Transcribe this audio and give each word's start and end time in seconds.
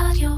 רדיו. 0.00 0.30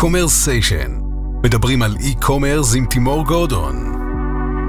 קומרסיישן, 0.00 1.00
מדברים 1.44 1.82
על 1.82 1.96
e-commerce 2.00 2.74
עם 2.76 2.86
תימור 2.86 3.24
גורדון. 3.24 3.76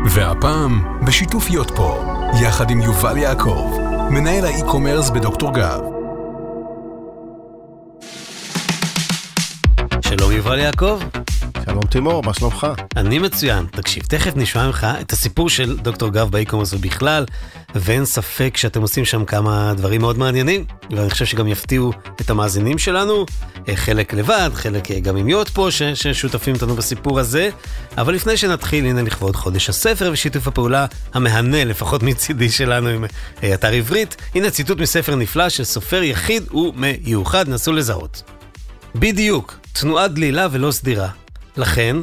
והפעם, 0.05 0.83
בשיתוף 1.07 1.49
יוטפו, 1.49 1.95
יחד 2.43 2.69
עם 2.69 2.81
יובל 2.81 3.17
יעקב, 3.17 3.77
מנהל 4.09 4.45
ה 4.45 4.51
e-commerce 4.51 5.09
בדוקטור 5.09 5.53
גב. 5.53 5.81
שלום 10.01 10.31
יובל 10.31 10.59
יעקב, 10.59 10.99
שלום 11.69 11.83
תימור, 11.83 12.23
מה 12.23 12.33
שלומך? 12.33 12.67
אני 12.95 13.19
מצוין. 13.19 13.65
תקשיב, 13.71 14.03
תכף 14.03 14.31
נשמע 14.35 14.67
ממך 14.67 14.87
את 15.01 15.11
הסיפור 15.11 15.49
של 15.49 15.77
דוקטור 15.77 16.09
גב 16.09 16.29
ב 16.31 16.35
e-commerce 16.35 16.73
ובכלל, 16.73 17.25
ואין 17.75 18.05
ספק 18.05 18.57
שאתם 18.57 18.81
עושים 18.81 19.05
שם 19.05 19.25
כמה 19.25 19.73
דברים 19.77 20.01
מאוד 20.01 20.17
מעניינים, 20.17 20.65
ואני 20.91 21.09
חושב 21.09 21.25
שגם 21.25 21.47
יפתיעו 21.47 21.93
את 22.21 22.29
המאזינים 22.29 22.77
שלנו, 22.77 23.25
אה, 23.69 23.75
חלק 23.75 24.13
לבד, 24.13 24.49
חלק 24.53 24.91
אה, 24.91 24.99
גם 24.99 25.17
עם 25.17 25.29
יוט 25.29 25.49
פה, 25.49 25.67
ש- 25.71 25.83
ששותפים 25.83 26.53
איתנו 26.53 26.75
בסיפור 26.75 27.19
הזה. 27.19 27.49
אבל 27.97 28.13
לפני 28.13 28.37
שנתחיל, 28.37 28.85
הנה 28.85 29.01
לכבוד 29.01 29.35
חודש 29.35 29.69
הספר 29.69 30.09
ושיתוף 30.13 30.47
הפעולה 30.47 30.85
המהנה, 31.13 31.65
לפחות 31.65 32.03
מצידי 32.03 32.49
שלנו 32.49 32.87
עם 32.89 33.05
אה, 33.43 33.53
אתר 33.53 33.71
עברית, 33.71 34.15
הנה 34.35 34.49
ציטוט 34.49 34.79
מספר 34.79 35.15
נפלא 35.15 35.49
של 35.49 35.63
סופר 35.63 36.03
יחיד 36.03 36.43
ומיוחד, 36.53 37.49
נסו 37.49 37.71
לזהות. 37.73 38.23
בדיוק, 38.95 39.59
תנועה 39.73 40.07
דלילה 40.07 40.47
ולא 40.51 40.71
סדירה. 40.71 41.09
לכן, 41.59 41.95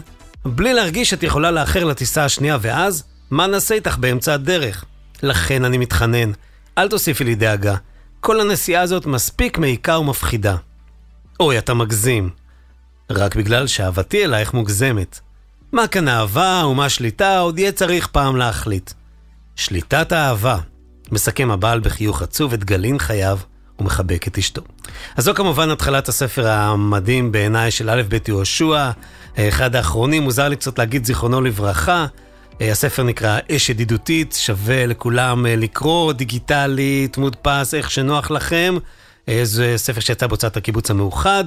בלי 0.45 0.75
להרגיש 0.75 1.11
שאת 1.11 1.23
יכולה 1.23 1.51
לאחר 1.51 1.85
לטיסה 1.85 2.25
השנייה 2.25 2.59
ואז, 2.61 3.05
מה 3.31 3.47
נעשה 3.47 3.75
איתך 3.75 3.97
באמצע 3.97 4.35
הדרך? 4.35 4.85
לכן 5.23 5.65
אני 5.65 5.79
מתחנן, 5.79 6.33
אל 6.79 6.89
תוסיפי 6.89 7.25
לי 7.25 7.35
דאגה. 7.35 7.77
כל 8.21 8.41
הנסיעה 8.41 8.83
הזאת 8.83 9.07
מספיק 9.07 9.59
מעיקה 9.59 9.99
ומפחידה. 9.99 10.57
אוי, 11.41 11.59
אתה 11.59 11.75
מגזים. 11.75 12.31
רק 13.11 13.37
בגלל 13.37 13.67
שאהבתי 13.67 14.25
אלייך 14.25 14.55
מוגזמת. 14.55 15.21
מה 15.73 15.87
כאן 15.87 16.09
אהבה 16.09 16.63
ומה 16.71 16.89
שליטה, 16.89 17.39
עוד 17.39 17.59
יהיה 17.59 17.73
צריך 17.73 18.07
פעם 18.07 18.37
להחליט. 18.37 18.91
שליטת 19.57 20.13
האהבה. 20.13 20.59
מסכם 21.13 21.51
הבעל 21.51 21.81
בחיוך 21.81 22.23
עצוב 22.23 22.53
את 22.53 22.65
גלין 22.65 22.99
חייו 22.99 23.39
ומחבק 23.79 24.29
את 24.29 24.39
אשתו. 24.39 24.63
אז 25.17 25.25
זו 25.25 25.35
כמובן 25.35 25.71
התחלת 25.71 26.09
הספר 26.09 26.49
המדהים 26.49 27.33
בעיניי 27.33 27.71
של 27.71 27.91
א' 27.91 28.03
ב' 28.09 28.19
יהושע, 28.29 28.91
אחד 29.39 29.77
האחרונים, 29.77 30.23
מוזר 30.23 30.49
לי 30.49 30.57
קצת 30.57 30.79
להגיד 30.79 31.05
זיכרונו 31.05 31.41
לברכה. 31.41 32.07
אה, 32.61 32.71
הספר 32.71 33.03
נקרא 33.03 33.39
אש 33.53 33.71
ידידותית, 33.71 34.33
שווה 34.39 34.87
לכולם 34.87 35.47
אה, 35.47 35.57
לקרוא, 35.57 36.13
דיגיטלית, 36.13 37.19
מודפס, 37.19 37.75
איך 37.75 37.91
שנוח 37.91 38.31
לכם. 38.31 38.75
אה, 39.29 39.41
זה 39.43 39.75
ספר 39.77 40.01
שיצא 40.01 40.27
בהוצאת 40.27 40.57
הקיבוץ 40.57 40.91
המאוחד. 40.91 41.45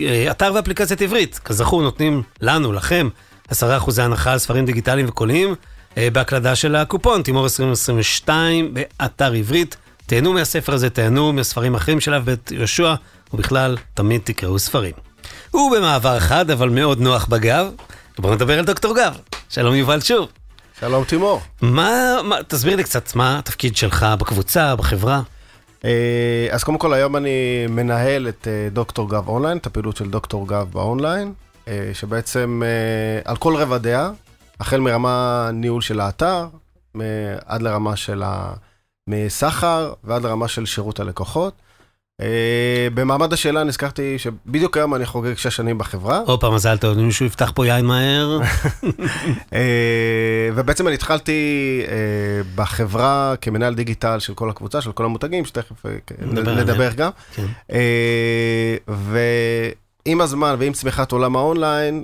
אה, 0.00 0.30
אתר 0.30 0.52
ואפליקציית 0.54 1.02
עברית, 1.02 1.40
כזכור, 1.44 1.82
נותנים 1.82 2.22
לנו, 2.40 2.72
לכם, 2.72 3.08
10% 3.48 3.54
הנחה 3.98 4.32
על 4.32 4.38
ספרים 4.38 4.66
דיגיטליים 4.66 5.08
וקוליים, 5.08 5.54
אה, 5.96 6.08
בהקלדה 6.12 6.56
של 6.56 6.76
הקופון, 6.76 7.22
תימור 7.22 7.44
2022, 7.44 8.74
באתר 8.74 9.32
עברית. 9.32 9.76
תהנו 10.06 10.32
מהספר 10.32 10.74
הזה, 10.74 10.90
תהנו 10.90 11.32
מהספרים 11.32 11.74
האחרים 11.74 12.00
של 12.00 12.18
בית 12.18 12.50
יהושע, 12.50 12.94
ובכלל, 13.34 13.76
תמיד 13.94 14.20
תקראו 14.24 14.58
ספרים. 14.58 15.09
ובמעבר 15.54 16.20
חד, 16.20 16.50
אבל 16.50 16.68
מאוד 16.68 17.00
נוח 17.00 17.26
בגב, 17.26 17.70
בואו 18.18 18.34
נדבר 18.34 18.58
על 18.58 18.64
דוקטור 18.64 18.96
גב. 18.96 19.18
שלום 19.48 19.74
יובל 19.74 20.00
שוב. 20.00 20.28
שלום 20.80 21.04
תימור. 21.04 21.40
מה, 21.62 22.16
מה, 22.24 22.36
תסביר 22.48 22.76
לי 22.76 22.84
קצת, 22.84 23.14
מה 23.14 23.38
התפקיד 23.38 23.76
שלך 23.76 24.06
בקבוצה, 24.18 24.76
בחברה? 24.76 25.22
אה, 25.84 26.48
אז 26.50 26.64
קודם 26.64 26.78
כל 26.78 26.94
היום 26.94 27.16
אני 27.16 27.66
מנהל 27.68 28.28
את 28.28 28.48
אה, 28.48 28.68
דוקטור 28.72 29.10
גב 29.10 29.28
אונליין, 29.28 29.58
את 29.58 29.66
הפעילות 29.66 29.96
של 29.96 30.10
דוקטור 30.10 30.48
גב 30.48 30.68
באונליין, 30.72 31.32
אה, 31.68 31.90
שבעצם 31.92 32.62
על 33.24 33.36
כל 33.36 33.56
רבדיה, 33.56 34.10
החל 34.60 34.80
מרמה 34.80 35.50
ניהול 35.52 35.82
של 35.82 36.00
האתר, 36.00 36.46
עד 37.46 37.62
לרמה 37.62 37.96
של 37.96 38.22
הסחר 39.08 39.92
ועד 40.04 40.22
לרמה 40.22 40.48
של 40.48 40.66
שירות 40.66 41.00
הלקוחות. 41.00 41.54
אה, 42.20 42.88
במעמד 42.94 43.32
השאלה 43.32 43.64
נזכרתי 43.64 44.18
שבדיוק 44.18 44.76
היום 44.76 44.94
אני 44.94 45.06
חוגג 45.06 45.36
שש 45.36 45.56
שנים 45.56 45.78
בחברה. 45.78 46.22
הופה, 46.26 46.50
מזל 46.50 46.76
טוב, 46.76 46.98
מישהו 46.98 47.26
יפתח 47.26 47.52
פה 47.54 47.66
יין 47.66 47.86
מהר. 47.86 48.40
אה, 49.52 50.50
ובעצם 50.54 50.86
אני 50.86 50.94
התחלתי 50.94 51.82
אה, 51.88 51.94
בחברה 52.54 53.34
כמנהל 53.40 53.74
דיגיטל 53.74 54.18
של 54.18 54.34
כל 54.34 54.50
הקבוצה, 54.50 54.80
של 54.80 54.92
כל 54.92 55.04
המותגים, 55.04 55.44
שתכף 55.44 55.86
נדבר. 56.20 56.90
גם. 56.96 57.10
כן. 57.34 57.46
ועם 58.88 60.20
הזמן 60.20 60.56
ועם 60.58 60.72
צמיחת 60.72 61.12
עולם 61.12 61.36
האונליין, 61.36 62.02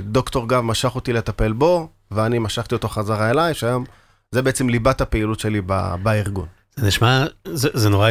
דוקטור 0.00 0.48
גב 0.48 0.60
משך 0.60 0.94
אותי 0.94 1.12
לטפל 1.12 1.52
בו, 1.52 1.88
ואני 2.10 2.38
משכתי 2.38 2.74
אותו 2.74 2.88
חזרה 2.88 3.30
אליי, 3.30 3.54
שהיום 3.54 3.84
זה 4.32 4.42
בעצם 4.42 4.68
ליבת 4.68 5.00
הפעילות 5.00 5.40
שלי 5.40 5.60
בארגון. 6.02 6.46
זה 6.76 6.86
נשמע, 6.86 7.24
זה, 7.44 7.68
זה 7.74 7.88
נורא, 7.88 8.10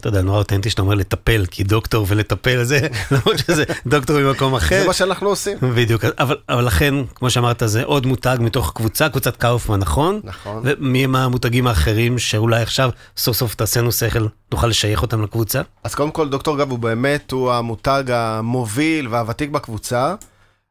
אתה 0.00 0.08
יודע, 0.08 0.22
נורא 0.22 0.38
אותנטי 0.38 0.70
שאתה 0.70 0.82
אומר 0.82 0.94
לטפל, 0.94 1.46
כי 1.50 1.64
דוקטור 1.64 2.06
ולטפל 2.08 2.64
זה, 2.64 2.80
למרות 3.10 3.38
שזה 3.38 3.64
דוקטור 3.86 4.20
ממקום 4.20 4.54
אחר. 4.54 4.80
זה 4.80 4.86
מה 4.86 4.92
שאנחנו 4.92 5.28
עושים. 5.28 5.58
בדיוק, 5.76 6.04
אבל, 6.04 6.36
אבל 6.48 6.64
לכן, 6.64 6.94
כמו 7.14 7.30
שאמרת, 7.30 7.62
זה 7.66 7.84
עוד 7.84 8.06
מותג 8.06 8.36
מתוך 8.40 8.72
קבוצה, 8.74 9.08
קבוצת 9.08 9.36
קאופמן, 9.36 9.78
נכון? 9.78 10.20
נכון. 10.24 10.62
ומי 10.64 11.04
הם 11.04 11.16
המותגים 11.16 11.66
האחרים 11.66 12.18
שאולי 12.18 12.62
עכשיו 12.62 12.90
סוף 13.16 13.36
סוף 13.36 13.54
תעשינו 13.54 13.92
שכל, 13.92 14.26
נוכל 14.52 14.66
לשייך 14.66 15.02
אותם 15.02 15.22
לקבוצה? 15.22 15.62
אז 15.84 15.94
קודם 15.94 16.10
כל, 16.10 16.28
דוקטור 16.28 16.58
גב 16.58 16.70
הוא 16.70 16.78
באמת, 16.78 17.30
הוא 17.30 17.52
המותג 17.52 18.04
המוביל 18.08 19.08
והוותיק 19.08 19.50
בקבוצה, 19.50 20.14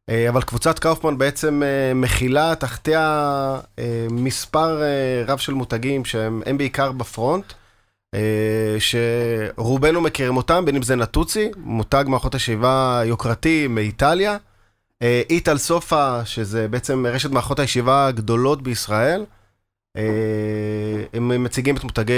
אה, 0.10 0.30
אבל 0.30 0.42
קבוצת 0.42 0.80
קאופמן 0.80 1.18
בעצם 1.18 1.64
אה, 1.64 1.94
מכילה 1.94 2.56
תחתיה 2.56 3.02
אה, 3.80 4.08
מספר 4.12 4.82
רב 5.28 5.38
של 5.38 5.54
מותגים 5.54 6.06
שהם 6.06 6.42
הם 6.46 6.58
בעיקר 6.58 6.92
בפרונט, 6.92 7.54
שרובנו 8.80 10.02
מכירים 10.02 10.38
אותם, 10.38 10.66
בין 10.66 10.76
אם 10.76 10.82
זה 10.82 10.96
נטוצי, 10.96 11.50
מותג 11.58 12.04
מערכות 12.08 12.34
הישיבה 12.34 13.02
יוקרתי 13.06 13.68
מאיטליה, 13.68 14.38
אה, 15.02 15.22
איטל 15.30 15.58
סופה, 15.58 16.26
שזה 16.26 16.68
בעצם 16.68 17.06
רשת 17.06 17.30
מערכות 17.32 17.60
הישיבה 17.60 18.08
הגדולות 18.08 18.62
בישראל. 18.62 19.26
אה, 19.98 20.04
הם 21.14 21.44
מציגים 21.44 21.78
את 21.78 21.84
מותגי 21.84 22.14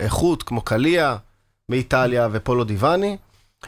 איכות 0.00 0.42
כמו 0.42 0.60
קליה 0.60 1.16
מאיטליה 1.68 2.28
ופולו 2.32 2.64
דיווני. 2.64 3.16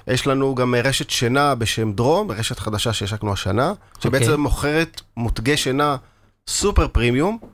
יש 0.07 0.27
לנו 0.27 0.55
גם 0.55 0.75
רשת 0.75 1.11
שינה 1.11 1.55
בשם 1.55 1.93
דרום, 1.93 2.31
רשת 2.31 2.59
חדשה 2.59 2.93
שהשקנו 2.93 3.33
השנה, 3.33 3.73
שבעצם 4.01 4.25
אוקיי. 4.25 4.37
מוכרת 4.37 5.01
מותגי 5.17 5.57
שינה 5.57 5.97
סופר 6.49 6.89
פרימיום, 6.89 7.39
אה. 7.43 7.49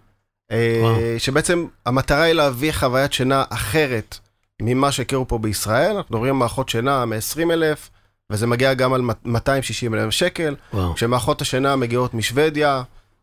שבעצם 1.19 1.67
המטרה 1.87 2.23
היא 2.23 2.33
להביא 2.33 2.73
חוויית 2.73 3.13
שינה 3.13 3.45
אחרת 3.51 4.19
ממה 4.63 4.93
שהכירו 4.93 5.29
פה 5.29 5.39
בישראל. 5.39 5.97
אנחנו 5.97 6.17
מדברים 6.17 6.35
על 6.35 6.39
מערכות 6.39 6.69
שינה 6.69 7.05
מ-20 7.05 7.53
אלף, 7.53 7.91
וזה 8.31 8.47
מגיע 8.47 8.75
גם 8.75 8.93
על 8.93 9.01
260 9.25 9.95
אלף 9.95 10.11
שקל. 10.11 10.55
כשמערכות 10.95 11.43
השינה 11.43 11.77
מגיעות 11.77 12.15
משוודיה, 12.15 12.83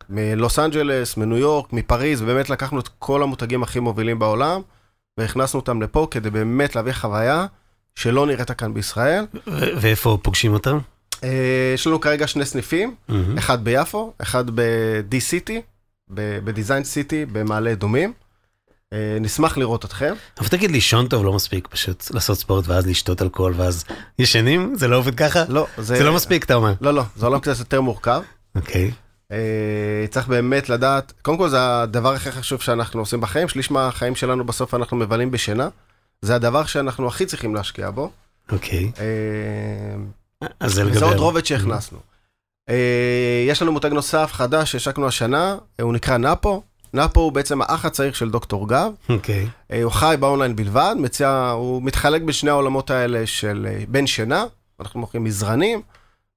מלוס 0.10 0.60
אנג'לס, 0.60 1.18
מניו 1.18 1.38
יורק, 1.38 1.74
מפריז, 1.74 2.22
ובאמת 2.22 2.50
לקחנו 2.50 2.80
את 2.80 2.90
כל 3.00 3.24
המותגים 3.24 3.64
הכי 3.64 3.80
מובילים 3.80 4.20
בעולם, 4.20 4.62
והכנסנו 5.18 5.60
אותם 5.60 5.82
לפה 5.82 6.08
כדי 6.12 6.30
באמת 6.30 6.76
להביא 6.76 6.94
חוויה 6.94 7.46
שלא 7.96 8.26
נראית 8.26 8.52
כאן 8.52 8.74
בישראל. 8.74 9.26
ואיפה 9.78 10.18
פוגשים 10.22 10.54
אותם? 10.54 10.78
אה, 11.24 11.72
יש 11.74 11.88
לנו 11.88 12.00
כרגע 12.02 12.28
שני 12.28 12.46
סניפים. 12.46 12.96
אחד 13.38 13.64
ביפו, 13.64 14.14
אחד 14.22 14.50
ב-D-City, 14.50 15.54
בדיזיין 16.14 16.84
סיטי 16.84 17.26
במעלה 17.26 17.72
אדומים. 17.72 18.14
אה, 18.94 19.18
נשמח 19.22 19.58
לראות 19.58 19.86
אתכם. 19.86 20.14
אבל 20.40 20.48
תגיד, 20.48 20.72
לישון 20.72 21.08
טוב 21.08 21.26
לא 21.26 21.34
מספיק, 21.34 21.68
פשוט 21.68 22.12
לעשות 22.12 22.38
ספורט 22.38 22.68
ואז 22.68 22.88
לשתות 22.88 23.22
אלכוהול 23.22 23.54
ואז 23.58 23.86
ישנים? 24.20 24.76
זה 24.76 24.88
לא 24.88 24.98
עובד 24.98 25.16
ככה? 25.16 25.44
לא, 25.50 25.68
זה 25.78 26.04
לא 26.04 26.14
מספיק, 26.14 26.44
אתה 26.44 26.54
אומר. 26.54 26.74
לא, 26.82 26.94
לא, 26.94 27.04
זה 27.16 27.26
עולם 27.26 27.40
קצת 27.40 27.60
יותר 27.60 27.82
מורכב. 27.82 28.22
אוקיי. 28.56 28.92
אה, 29.32 30.06
צריך 30.10 30.28
באמת 30.28 30.70
לדעת, 30.70 31.14
קודם 31.22 31.38
כל 31.38 31.50
זה 31.50 31.82
הדבר 31.82 32.14
הכי 32.14 32.32
חשוב 32.32 32.62
שאנחנו 32.62 33.00
עושים 33.00 33.22
בחיים, 33.22 33.48
שליש 33.48 33.72
מהחיים 33.72 34.16
שלנו 34.16 34.46
בסוף 34.46 34.74
אנחנו 34.74 34.98
מבלים 34.98 35.32
בשינה. 35.32 35.70
זה 36.22 36.36
הדבר 36.36 36.66
שאנחנו 36.66 37.08
הכי 37.08 37.26
צריכים 37.26 37.56
להשקיע 37.56 37.90
בו. 37.90 38.12
אוקיי. 38.52 38.92
אה, 39.00 40.48
אז 40.60 40.74
זה 40.74 40.84
לגבי... 40.84 40.98
וזה 40.98 41.06
עוד 41.06 41.18
רובד 41.18 41.46
שהכנסנו. 41.46 42.11
אה, 42.72 43.46
יש 43.48 43.62
לנו 43.62 43.72
מותג 43.72 43.94
נוסף 43.94 44.30
חדש 44.34 44.72
שהשקנו 44.72 45.08
השנה, 45.08 45.58
אה, 45.80 45.84
הוא 45.84 45.94
נקרא 45.94 46.18
נאפו. 46.18 46.64
נאפו 46.94 47.20
הוא 47.20 47.32
בעצם 47.32 47.62
האח 47.62 47.86
הצעיר 47.86 48.14
של 48.14 48.30
דוקטור 48.30 48.70
גב. 48.70 48.92
אוקיי. 49.10 49.48
אה, 49.72 49.84
הוא 49.84 49.92
חי 49.92 50.16
באונליין 50.20 50.56
בלבד, 50.56 50.96
מציע, 51.00 51.50
הוא 51.56 51.82
מתחלק 51.82 52.22
בין 52.22 52.34
שני 52.34 52.50
העולמות 52.50 52.90
האלה 52.90 53.28
של 53.28 53.68
בין 53.88 54.08
שינה, 54.08 54.46
אנחנו 54.80 55.00
מוכרים 55.00 55.24
מזרנים 55.24 55.82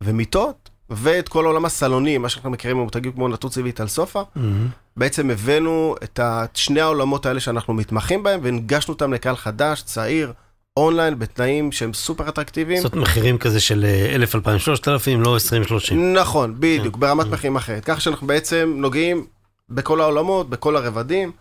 ומיטות, 0.03 0.71
ואת 0.91 1.29
כל 1.29 1.45
עולם 1.47 1.65
הסלונים, 1.65 2.23
מה 2.23 2.29
שאנחנו 2.29 2.51
מכירים 2.51 2.77
במותגים 2.77 3.13
כמו 3.13 3.29
נטוצי 3.29 3.63
ואיטל 3.63 3.87
סופה. 3.87 4.23
מהמם. 4.37 4.69
בעצם 4.97 5.31
הבאנו 5.31 5.95
את 6.05 6.21
שני 6.55 6.81
העולמות 6.81 7.27
האלה 7.27 7.41
שאנחנו 7.41 7.75
מתמחים 7.75 8.23
בהם, 8.23 8.41
והנגשנו 8.43 8.95
אותם 8.95 9.13
לקהל 9.13 9.37
חדש, 9.37 9.83
צעיר, 9.83 10.33
אונליין 10.77 11.19
בתנאים 11.19 11.73
שהם 11.73 11.93
סופר 11.93 12.29
אטרקטיביים. 12.29 12.83
זאת 12.83 12.95
מחירים 12.95 13.39
כזה 13.39 13.61
של 13.61 13.85
אה, 13.85 14.15
1,000, 14.15 14.35
2,000, 14.35 14.59
3,000, 14.61 15.21
לא 15.23 15.37
20, 15.37 15.65
30. 15.65 16.13
נכון, 16.15 16.55
בדיוק, 16.59 16.95
כן. 16.95 17.01
ברמת. 17.01 17.27
מחירים 17.27 17.57
אחרת. 17.57 17.83
כך 17.85 18.01
שאנחנו 18.01 18.27
בעצם 18.27 18.75
נוגעים 18.77 19.27
בכל 19.69 20.01
העולמות, 20.01 20.51
בכל 20.51 20.77
הרבדים, 20.77 21.33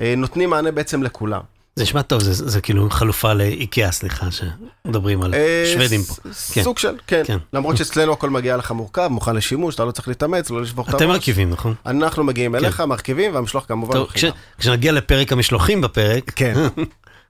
אה, 0.00 0.14
נותנים 0.16 0.50
מענה 0.50 0.72
בעצם 0.72 1.02
לכולם. 1.02 1.40
זה 1.76 1.82
נשמע 1.82 2.02
טוב, 2.02 2.22
זה, 2.22 2.32
זה 2.32 2.60
כאילו 2.60 2.90
חלופה 2.90 3.32
לאיקאה, 3.32 3.92
סליחה, 3.92 4.26
שמדברים 4.30 5.22
על 5.22 5.34
אה, 5.34 5.70
שוודים 5.72 6.02
פה. 6.02 6.14
כן. 6.52 6.62
סוג 6.62 6.78
של, 6.78 6.94
כן. 7.06 7.22
כן. 7.26 7.38
למרות 7.52 7.76
שאצלנו 7.76 8.12
הכל 8.12 8.30
מגיע 8.30 8.56
לך 8.56 8.70
מורכב, 8.70 9.08
מוכן 9.10 9.36
לשימוש, 9.36 9.74
אתה 9.74 9.84
לא 9.84 9.90
צריך 9.90 10.08
להתאמץ, 10.08 10.50
לא 10.50 10.62
לשבור 10.62 10.84
את 10.84 10.88
הראש. 10.88 11.02
אתם 11.02 11.10
מרכיבים, 11.10 11.50
נכון? 11.50 11.74
אנחנו 11.86 12.24
מגיעים 12.24 12.54
אליך, 12.54 12.80
מרכיבים, 12.80 13.34
והמשלוח 13.34 13.64
כמובן 13.68 13.92
טוב, 13.92 14.08
כש. 14.12 14.24
כשנגיע 14.58 14.92
לפרק 14.92 15.32
המשלוחים 15.32 15.80
בפרק, 15.80 16.32
כן, 16.36 16.54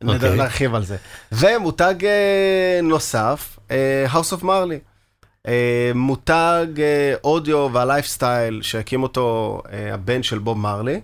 נדע 0.03 0.15
אוקיי. 0.15 0.37
להרחיב 0.37 0.75
על 0.75 0.85
זה. 0.85 0.97
ומותג 1.33 1.95
אה, 2.05 2.81
נוסף, 2.83 3.59
אה, 3.71 4.07
House 4.13 4.39
of 4.41 4.43
Marley. 4.43 4.79
אה, 5.49 5.93
מותג 5.95 6.67
אודיו 7.25 7.69
והלייפסטייל 7.73 8.63
שהקים 8.63 9.03
אותו 9.03 9.63
אה, 9.73 9.95
הבן 9.95 10.23
של 10.23 10.39
בוב 10.39 10.59
מרלי. 10.59 11.01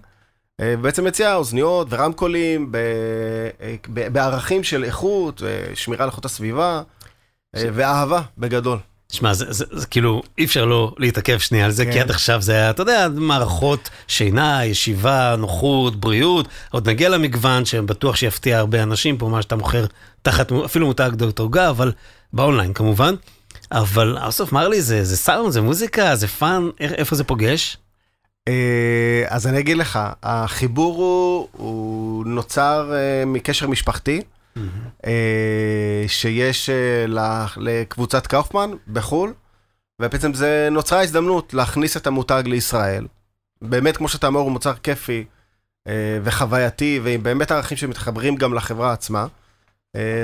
אה, 0.60 0.74
בעצם 0.80 1.04
מציע 1.04 1.34
אוזניות 1.34 1.86
ורמקולים 1.90 2.72
ב- 2.72 2.78
ב- 3.94 4.08
בערכים 4.12 4.64
של 4.64 4.84
איכות, 4.84 5.42
אה, 5.42 5.76
שמירה 5.76 6.02
על 6.02 6.08
איכות 6.10 6.24
הסביבה 6.24 6.82
אה, 7.56 7.62
ואהבה 7.72 8.20
בגדול. 8.38 8.78
שמע, 9.12 9.34
זה, 9.34 9.44
זה, 9.48 9.64
זה 9.70 9.86
כאילו, 9.86 10.22
אי 10.38 10.44
אפשר 10.44 10.64
לא 10.64 10.94
להתעכב 10.98 11.38
שנייה 11.38 11.64
על 11.64 11.70
זה, 11.70 11.86
כי 11.86 11.92
כן. 11.92 12.00
עד 12.00 12.10
עכשיו 12.10 12.42
זה 12.42 12.52
היה, 12.52 12.70
אתה 12.70 12.82
יודע, 12.82 13.08
מערכות 13.14 13.90
שינה, 14.08 14.64
ישיבה, 14.64 15.34
נוחות, 15.38 16.00
בריאות, 16.00 16.48
עוד 16.70 16.88
נגיע 16.88 17.08
למגוון 17.08 17.64
שבטוח 17.64 18.16
שיפתיע 18.16 18.58
הרבה 18.58 18.82
אנשים 18.82 19.18
פה, 19.18 19.28
מה 19.28 19.42
שאתה 19.42 19.56
מוכר 19.56 19.86
תחת 20.22 20.52
אפילו 20.52 20.86
מותג 20.86 21.10
דוקטור 21.14 21.52
גב, 21.52 21.70
אבל 21.70 21.92
באונליין 22.32 22.72
כמובן. 22.72 23.14
אבל 23.72 24.16
House 24.20 24.52
of 24.52 24.68
Marley, 24.68 24.82
זה, 24.82 25.04
זה 25.04 25.16
סאונד, 25.16 25.52
זה 25.52 25.60
מוזיקה, 25.60 26.16
זה 26.16 26.28
fun, 26.28 26.68
איפה 26.80 27.16
זה 27.16 27.24
פוגש? 27.24 27.76
אה, 28.48 29.24
אז 29.28 29.46
אני 29.46 29.58
אגיד 29.58 29.76
לך, 29.76 29.98
החיבור 30.22 30.96
הוא, 30.96 31.48
הוא 31.52 32.26
נוצר 32.26 32.92
אה, 32.94 33.24
מקשר 33.26 33.66
משפחתי. 33.66 34.22
אה, 35.06 36.04
שיש 36.06 36.70
אה, 36.70 37.46
לקבוצת 37.56 38.26
קאופמן 38.26 38.70
בחו"ל, 38.92 39.32
ובעצם 40.02 40.34
זה 40.34 40.68
נוצרה 40.70 41.02
הזדמנות 41.02 41.54
להכניס 41.54 41.96
את 41.96 42.06
המותג 42.06 42.42
לישראל. 42.46 43.06
באמת, 43.62 43.96
כמו 43.96 44.08
שאתה 44.08 44.26
אומר, 44.26 44.40
הוא 44.40 44.52
מוצר 44.52 44.74
כיפי 44.74 45.24
אה, 45.88 46.18
וחווייתי, 46.24 47.00
ועם 47.02 47.22
באמת 47.22 47.52
ערכים 47.52 47.76
שמתחברים 47.76 48.36
גם 48.36 48.54
לחברה 48.54 48.92
עצמה. 48.92 49.26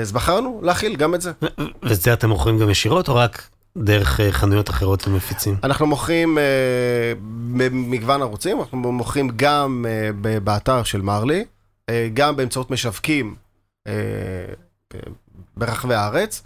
אז 0.01 0.11
בחרנו 0.11 0.59
להכיל 0.63 0.95
גם 0.95 1.15
את 1.15 1.21
זה. 1.21 1.31
ואת 1.83 2.01
זה 2.01 2.13
אתם 2.13 2.29
מוכרים 2.29 2.59
גם 2.59 2.69
ישירות, 2.69 3.09
או 3.09 3.15
רק 3.15 3.49
דרך 3.77 4.19
חנויות 4.31 4.69
אחרות 4.69 5.07
ומפיצים? 5.07 5.55
אנחנו 5.63 5.87
מוכרים 5.87 6.37
אה, 6.37 6.43
במגוון 7.57 8.21
ערוצים, 8.21 8.59
אנחנו 8.59 8.77
מוכרים 8.77 9.29
גם 9.35 9.85
אה, 9.87 10.39
באתר 10.39 10.83
של 10.83 11.01
מרלי, 11.01 11.45
אה, 11.89 12.09
גם 12.13 12.35
באמצעות 12.35 12.71
משווקים 12.71 13.35
ברחבי 15.57 15.95
הארץ. 15.95 16.41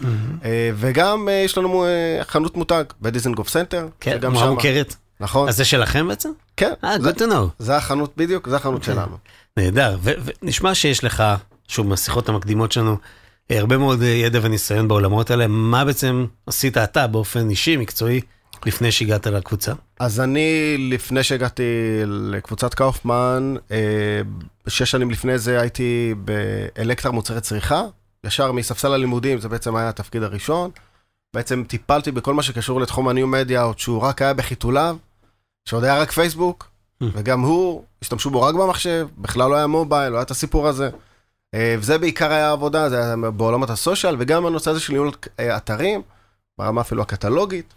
אה, 0.46 0.72
וגם 0.76 1.30
אה, 1.30 1.34
יש 1.34 1.58
לנו 1.58 1.86
אה, 1.86 2.24
חנות 2.24 2.58
מותג 2.58 2.84
בדיזנגוף 3.02 3.50
סנטר, 3.50 3.88
כן, 4.00 4.18
תנועה 4.18 4.50
מוכרת. 4.52 4.96
נכון, 5.20 5.50
אז 5.50 5.58
זה 5.58 5.66
שלכם 5.66 6.08
בעצם? 6.08 6.30
כן, 6.58 6.74
אה, 6.84 6.96
good 6.96 7.18
to 7.18 7.22
know. 7.22 7.50
זה 7.60 7.78
החנות 7.78 8.14
בדיוק, 8.18 8.50
זה 8.50 8.56
החנות 8.56 8.82
אוקיי. 8.82 8.94
שלנו. 8.94 9.18
נהדר, 9.58 9.98
ונשמע 10.04 10.76
שיש 10.76 11.04
לך, 11.04 11.24
שוב, 11.68 11.88
מהשיחות 11.88 12.30
המקדימות 12.30 12.72
שלנו, 12.72 12.98
אה, 13.52 13.60
הרבה 13.60 13.78
מאוד 13.78 14.02
אה, 14.02 14.08
ידע 14.08 14.40
וניסיון 14.42 14.88
בעולמות 14.88 15.32
האלה. 15.32 15.48
מה 15.48 15.86
בעצם 15.86 16.26
עשית 16.48 16.78
אתה 16.78 17.08
באופן 17.08 17.50
אישי, 17.50 17.78
מקצועי, 17.78 18.22
לפני 18.66 18.92
שהגעת 18.92 19.28
לקבוצה? 19.28 19.74
אז 20.00 20.20
אני, 20.20 20.78
לפני 20.78 21.24
שהגעתי 21.24 21.64
לקבוצת 22.06 22.74
קאופמן, 22.74 23.56
אה, 23.72 24.22
שש 24.68 24.92
שנים 24.92 25.12
לפני 25.12 25.38
זה 25.38 25.62
הייתי 25.62 26.16
באלקטר 26.18 27.12
מוצרי 27.12 27.42
צריכה, 27.42 27.82
ישר 28.24 28.52
מספסל 28.52 28.94
הלימודים, 28.94 29.40
זה 29.40 29.50
בעצם 29.50 29.76
היה 29.76 29.90
התפקיד 29.90 30.24
הראשון. 30.24 30.72
בעצם 31.36 31.64
טיפלתי 31.68 32.12
בכל 32.12 32.34
מה 32.34 32.44
שקשור 32.44 32.82
לתחום 32.82 33.08
הניו 33.08 33.28
מדיה, 33.28 33.62
עוד 33.62 33.80
שהוא 33.80 34.02
רק 34.02 34.22
היה 34.22 34.34
בחיתוליו, 34.34 34.98
שעוד 35.66 35.84
היה 35.84 36.02
רק 36.02 36.12
פייסבוק, 36.12 36.74
Mm. 37.04 37.06
וגם 37.14 37.42
הוא, 37.42 37.84
השתמשו 38.02 38.30
בו 38.30 38.42
רק 38.42 38.56
במחשב, 38.56 39.08
בכלל 39.18 39.50
לא 39.50 39.56
היה 39.56 39.68
מובייל, 39.68 40.10
לא 40.10 40.18
היה 40.18 40.24
את 40.24 40.32
הסיפור 40.32 40.68
הזה. 40.68 40.90
אה, 41.54 41.76
וזה 41.80 41.98
בעיקר 41.98 42.32
היה 42.32 42.48
העבודה, 42.48 42.90
זה 42.90 43.04
היה 43.04 43.16
בעולמות 43.16 43.70
הסושיאל, 43.70 44.16
וגם 44.20 44.46
הנושא 44.46 44.72
הזה 44.72 44.80
של 44.80 44.94
ניהול 44.94 45.12
אה, 45.40 45.58
אתרים, 45.58 46.02
ברמה 46.58 46.82
אפילו 46.82 47.02
הקטלוגית. 47.02 47.74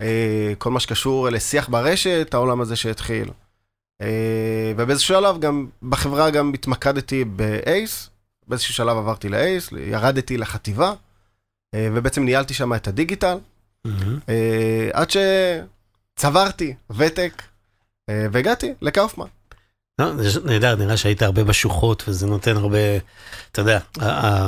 אה, 0.00 0.52
כל 0.58 0.70
מה 0.70 0.80
שקשור 0.80 1.28
לשיח 1.28 1.68
ברשת, 1.68 2.34
העולם 2.34 2.60
הזה 2.60 2.76
שהתחיל. 2.76 3.30
אה, 4.00 4.72
ובאיזשהו 4.76 5.14
שלב 5.14 5.40
גם, 5.40 5.66
בחברה 5.82 6.30
גם 6.30 6.54
התמקדתי 6.54 7.24
באייס, 7.24 8.10
באיזשהו 8.48 8.74
שלב 8.74 8.96
עברתי 8.96 9.28
לאייס, 9.28 9.70
ירדתי 9.72 10.36
לחטיבה, 10.36 10.92
אה, 11.74 11.88
ובעצם 11.94 12.24
ניהלתי 12.24 12.54
שם 12.54 12.74
את 12.74 12.88
הדיגיטל, 12.88 13.38
עד 14.92 15.08
שצברתי 15.10 16.74
ותק, 16.90 17.42
והגעתי 18.08 18.74
לקאופמן. 18.82 19.26
לא, 19.98 20.16
זה 20.16 20.40
נהדר, 20.44 20.76
נראה 20.76 20.96
שהיית 20.96 21.22
הרבה 21.22 21.44
בשוחות, 21.44 22.04
וזה 22.08 22.26
נותן 22.26 22.56
הרבה, 22.56 22.78
אתה 23.52 23.60
יודע, 23.60 23.78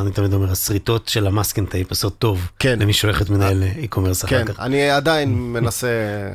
אני 0.00 0.10
תמיד 0.10 0.32
אומר, 0.32 0.52
השריטות 0.52 1.08
של 1.08 1.26
ה 1.26 1.31
masking 1.32 1.68
tape 1.68 1.90
עושות 1.90 2.18
טוב 2.18 2.50
כן, 2.58 2.78
למי 2.78 2.92
שהולך 2.92 3.30
מנהל 3.30 3.62
e-commerce 3.76 4.24
אחר 4.24 4.44
כן, 4.44 4.52
כך. 4.52 4.60
אני 4.60 4.90
עדיין 4.90 5.34
מנסה 5.52 5.88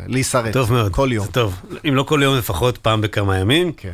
להישרט. 0.08 0.54
טוב 0.54 0.74
מאוד. 0.74 0.92
כל 0.92 1.10
יום. 1.12 1.26
זה 1.26 1.32
טוב. 1.32 1.62
אם 1.88 1.96
לא 1.96 2.04
כל 2.04 2.20
יום, 2.24 2.38
לפחות 2.38 2.78
פעם 2.78 3.02
בכמה 3.02 3.38
ימים. 3.38 3.72
כן. 3.78 3.92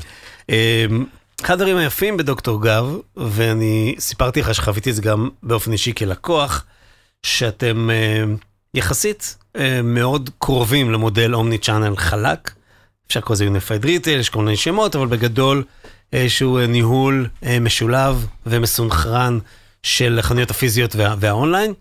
אמ, 0.50 1.06
אחד 1.44 1.54
הדברים 1.54 1.77
היפים 1.77 2.18
בדוקטור 2.18 2.62
גב, 2.63 2.95
ואני 3.18 3.95
סיפרתי 4.00 4.42
לך 4.42 4.56
שחוויתי 4.56 4.89
את 4.89 4.95
זה 4.95 5.01
גם 5.01 5.30
באופן 5.44 5.72
אישי 5.72 5.94
כלקוח, 5.95 6.65
שאתם 7.24 7.89
אמ, 7.89 8.36
יחסית 8.74 9.38
אמ, 9.57 9.62
מאוד 9.83 10.30
קרובים 10.39 10.92
למודל 10.92 11.36
omni-channel 11.36 11.96
חלק. 11.95 12.51
אפשר 13.10 13.20
לקרוא 13.20 13.36
לזה 13.36 13.46
unified 13.46 13.86
retail, 13.86 14.19
יש 14.20 14.30
כל 14.30 14.44
מיני 14.44 14.58
שמות, 14.58 14.96
אבל 14.96 15.08
בגדול 15.08 15.64
איזשהו 16.14 16.58
אה, 16.58 16.68
ניהול 16.68 17.28
אה, 17.44 17.60
משולב 17.60 18.28
ומסונכרן 18.46 19.40
של 19.84 20.20
החנויות 20.20 20.52
הפיזיות 20.52 20.96
וה, 20.96 21.16
והאונליין. 21.20 21.74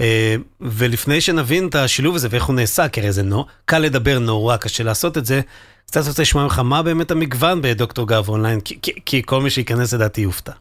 אה, 0.00 0.36
ולפני 0.60 1.20
שנבין 1.20 1.68
את 1.68 1.74
השילוב 1.74 2.14
הזה 2.14 2.28
ואיך 2.30 2.44
הוא 2.44 2.56
נעשה, 2.56 2.88
כי 2.88 3.00
הרי 3.00 3.12
זה 3.12 3.22
נו, 3.22 3.46
קל 3.64 3.78
לדבר 3.78 4.18
נורא, 4.18 4.56
קשה 4.56 4.84
לעשות 4.84 5.18
את 5.18 5.26
זה, 5.26 5.40
קצת 5.86 6.06
רוצה 6.06 6.22
לשמוע 6.22 6.44
ממך 6.44 6.58
מה 6.58 6.82
באמת 6.82 7.10
המגוון 7.10 7.62
בדוקטור 7.62 8.08
גב 8.08 8.28
אונליין, 8.28 8.60
כי, 8.60 8.78
כי, 8.82 8.92
כי 9.06 9.22
כל 9.26 9.40
מי 9.40 9.50
שייכנס 9.50 9.94
לדעתי 9.94 10.20
יופתע. 10.20 10.52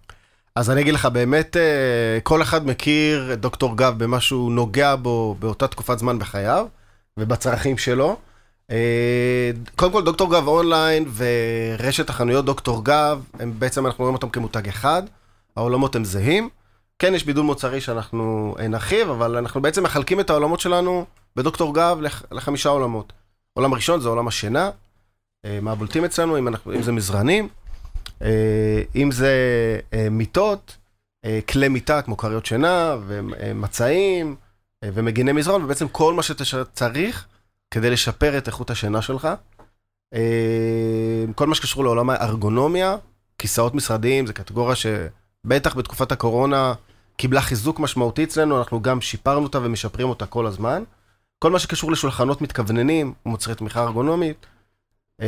אז 0.56 0.70
אני 0.70 0.82
אגיד 0.82 0.94
לך, 0.94 1.06
באמת, 1.06 1.58
אה, 1.58 2.20
כל 2.24 2.42
אחד 2.42 2.68
מכיר 2.68 3.34
את 3.34 3.42
דוקטור 3.42 3.78
גב 3.78 3.94
במה 3.98 4.22
שהוא 4.22 4.52
נוגע 4.52 4.96
בו 4.96 5.36
באותה 5.40 5.68
תקופת 5.68 6.00
זמן 6.00 6.20
בחייו 6.20 6.66
ובצרכים 7.18 7.78
שלו. 7.78 8.18
אה, 8.72 9.52
קודם 9.76 9.92
כל, 9.92 10.04
דוקטור 10.04 10.32
גב 10.32 10.48
אונליין 10.48 11.06
ורשת 11.16 12.10
החנויות 12.10 12.46
דוקטור 12.46 12.86
גב, 12.86 13.24
הם 13.40 13.54
בעצם, 13.60 13.86
אנחנו 13.86 14.02
רואים 14.04 14.16
אותם 14.16 14.30
כמותג 14.30 14.68
אחד, 14.68 15.04
העולמות 15.56 15.96
הם 15.96 16.06
זהים. 16.06 16.50
כן, 17.00 17.14
יש 17.16 17.26
בידול 17.26 17.44
מוצרי 17.46 17.82
שאנחנו 17.82 18.56
אה, 18.60 18.68
נרחיב, 18.68 19.10
אבל 19.10 19.38
אנחנו 19.38 19.62
בעצם 19.62 19.84
מחלקים 19.84 20.20
את 20.20 20.30
העולמות 20.30 20.60
שלנו 20.60 21.06
בדוקטור 21.36 21.74
גב 21.76 21.98
לח- 22.02 22.24
לחמישה 22.32 22.70
עולמות. 22.70 23.14
עולם 23.54 23.74
ראשון 23.74 24.00
זה 24.02 24.10
עולם 24.10 24.28
השינה, 24.28 24.70
אה, 25.46 25.60
מהבולטים 25.62 26.06
אצלנו, 26.06 26.38
אם, 26.38 26.48
אנחנו, 26.48 26.74
אם 26.74 26.82
זה 26.84 26.92
מזרנים, 26.92 27.48
אם 28.96 29.10
זה 29.12 29.32
מיטות, 30.12 30.78
כלי 31.50 31.68
מיטה 31.68 32.02
כמו 32.02 32.18
כריות 32.18 32.46
שינה 32.46 32.96
ומצעים 33.08 34.36
ומגיני 34.86 35.32
מזרון, 35.32 35.64
ובעצם 35.64 35.88
כל 35.88 36.14
מה 36.14 36.24
שאתה 36.24 36.46
ש- 36.46 36.56
צריך 36.74 37.26
כדי 37.74 37.90
לשפר 37.90 38.38
את 38.38 38.48
איכות 38.48 38.70
השינה 38.70 39.02
שלך. 39.02 39.28
אה, 40.14 40.20
כל 41.36 41.48
מה 41.48 41.56
שקשור 41.56 41.84
לעולם 41.84 42.10
הארגונומיה, 42.10 42.96
כיסאות 43.38 43.76
משרדיים, 43.76 44.28
זו 44.28 44.34
קטגוריה 44.34 44.76
שבטח 44.76 45.76
בתקופת 45.76 46.12
הקורונה 46.12 46.74
קיבלה 47.18 47.42
חיזוק 47.42 47.80
משמעותי 47.80 48.24
אצלנו, 48.24 48.60
אנחנו 48.60 48.82
גם 48.82 49.02
שיפרנו 49.02 49.44
אותה 49.44 49.60
ומשפרים 49.64 50.10
אותה 50.10 50.26
כל 50.26 50.48
הזמן. 50.48 50.84
כל 51.40 51.52
מה 51.52 51.60
שקשור 51.60 51.92
לשולחנות 51.92 52.42
מתכווננים, 52.42 53.14
מוצרי 53.26 53.56
תמיכה 53.56 53.84
ארגונומית. 53.84 54.46
אה, 55.22 55.28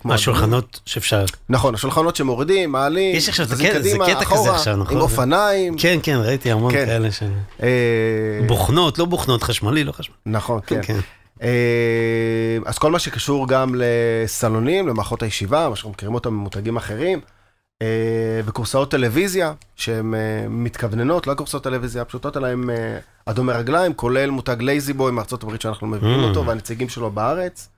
כמו 0.00 0.12
השולחנות 0.12 0.80
שאפשר, 0.86 1.24
נכון, 1.48 1.74
השולחנות 1.74 2.16
שמורידים, 2.16 2.72
מעלים, 2.72 3.16
יש 3.16 3.28
עכשיו, 3.28 3.46
זה 3.46 3.54
קטע- 3.64 3.80
זה 3.82 3.96
כזה 4.30 4.50
עכשיו, 4.54 4.76
נכון? 4.76 4.96
עם 4.96 5.02
אופניים. 5.02 5.78
כן, 5.78 5.98
כן, 6.02 6.16
ראיתי 6.16 6.50
המון 6.52 6.72
כן. 6.72 6.86
כאלה 6.86 7.12
ש... 7.12 7.22
אה, 7.62 8.40
בוכנות, 8.46 8.98
לא 8.98 9.04
בוכנות, 9.04 9.42
חשמלי, 9.42 9.84
לא 9.84 9.92
חשמלי. 9.92 10.16
נכון, 10.26 10.60
כן. 10.66 10.98
אה, 11.42 12.58
אז 12.64 12.78
כל 12.78 12.90
מה 12.90 12.98
שקשור 12.98 13.48
גם 13.48 13.74
לסלונים, 13.78 14.88
למערכות 14.88 15.22
הישיבה, 15.22 15.68
מה 15.68 15.76
שאנחנו 15.76 15.90
מכירים 15.90 16.14
אותם 16.14 16.34
ממותגים 16.34 16.76
אחרים, 16.76 17.20
אה, 17.82 18.40
וכורסאות 18.44 18.90
טלוויזיה, 18.90 19.52
שהן 19.76 20.14
אה, 20.14 20.46
מתכווננות, 20.48 21.26
לא 21.26 21.34
כורסאות 21.34 21.64
טלוויזיה 21.64 22.02
הפשוטות, 22.02 22.36
אלא 22.36 22.46
הן 22.46 22.70
אדומי 23.26 23.52
רגליים, 23.52 23.94
כולל 23.94 24.30
מותג 24.30 24.56
לייזי 24.60 24.92
בוי 24.92 25.12
מארצות 25.12 25.42
הברית 25.42 25.60
שאנחנו 25.60 25.86
מביאים 25.86 26.20
Mm. 26.20 26.24
אותו, 26.28 26.46
והנציגים 26.46 26.88
שלו 26.88 27.10
בארץ. 27.10 27.68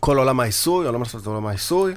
כל 0.00 0.18
עולם 0.18 0.40
העיסוי, 0.40 0.86
עולם 0.86 0.98
נוסף 0.98 1.18
זה 1.18 1.30
עולם 1.30 1.46
העיסוי, 1.46 1.94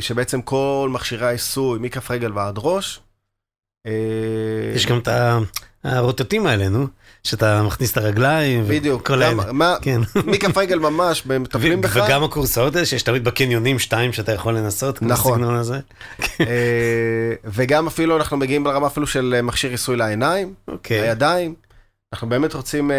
שבעצם 0.00 0.42
כל 0.42 0.88
מכשירי 0.92 1.26
העיסוי, 1.26 1.78
מכף 1.78 2.10
רגל 2.10 2.32
ועד 2.32 2.54
ראש. 2.58 3.00
אה, 3.86 3.92
יש 4.74 4.86
גם 4.86 4.98
את 4.98 5.08
הרוטטים 5.84 6.46
האלה, 6.46 6.68
נו, 6.68 6.86
שאתה 7.24 7.62
מכניס 7.62 7.92
את 7.92 7.96
הרגליים. 7.96 8.64
בדיוק, 8.68 9.10
גם-. 9.10 9.58
מה- 9.58 9.76
כן. 9.82 10.00
מכף 10.26 10.56
רגל 10.58 10.78
ממש, 10.78 11.26
מטפלים 11.26 11.80
בך. 11.80 11.96
וגם 12.06 12.24
הכורסאות 12.24 12.74
האלה 12.76 12.86
שיש 12.86 13.02
תמיד 13.02 13.24
בקניונים 13.24 13.78
שתיים 13.78 14.12
שאתה 14.12 14.32
יכול 14.32 14.54
לנסות. 14.58 14.98
כמו 14.98 15.08
נכון. 15.08 15.32
הסגנון 15.32 15.54
הזה. 15.56 15.80
אה, 16.40 16.46
וגם 17.44 17.86
אפילו 17.86 18.16
אנחנו 18.16 18.36
מגיעים 18.36 18.66
לרמה 18.66 18.86
אפילו 18.86 19.06
של 19.06 19.34
אה, 19.36 19.42
מכשיר 19.42 19.70
עיסוי 19.70 19.96
לעיניים, 19.96 20.54
אוקיי. 20.68 21.00
לידיים. 21.00 21.54
אנחנו 22.12 22.28
באמת 22.28 22.54
רוצים 22.54 22.90
אה, 22.90 22.96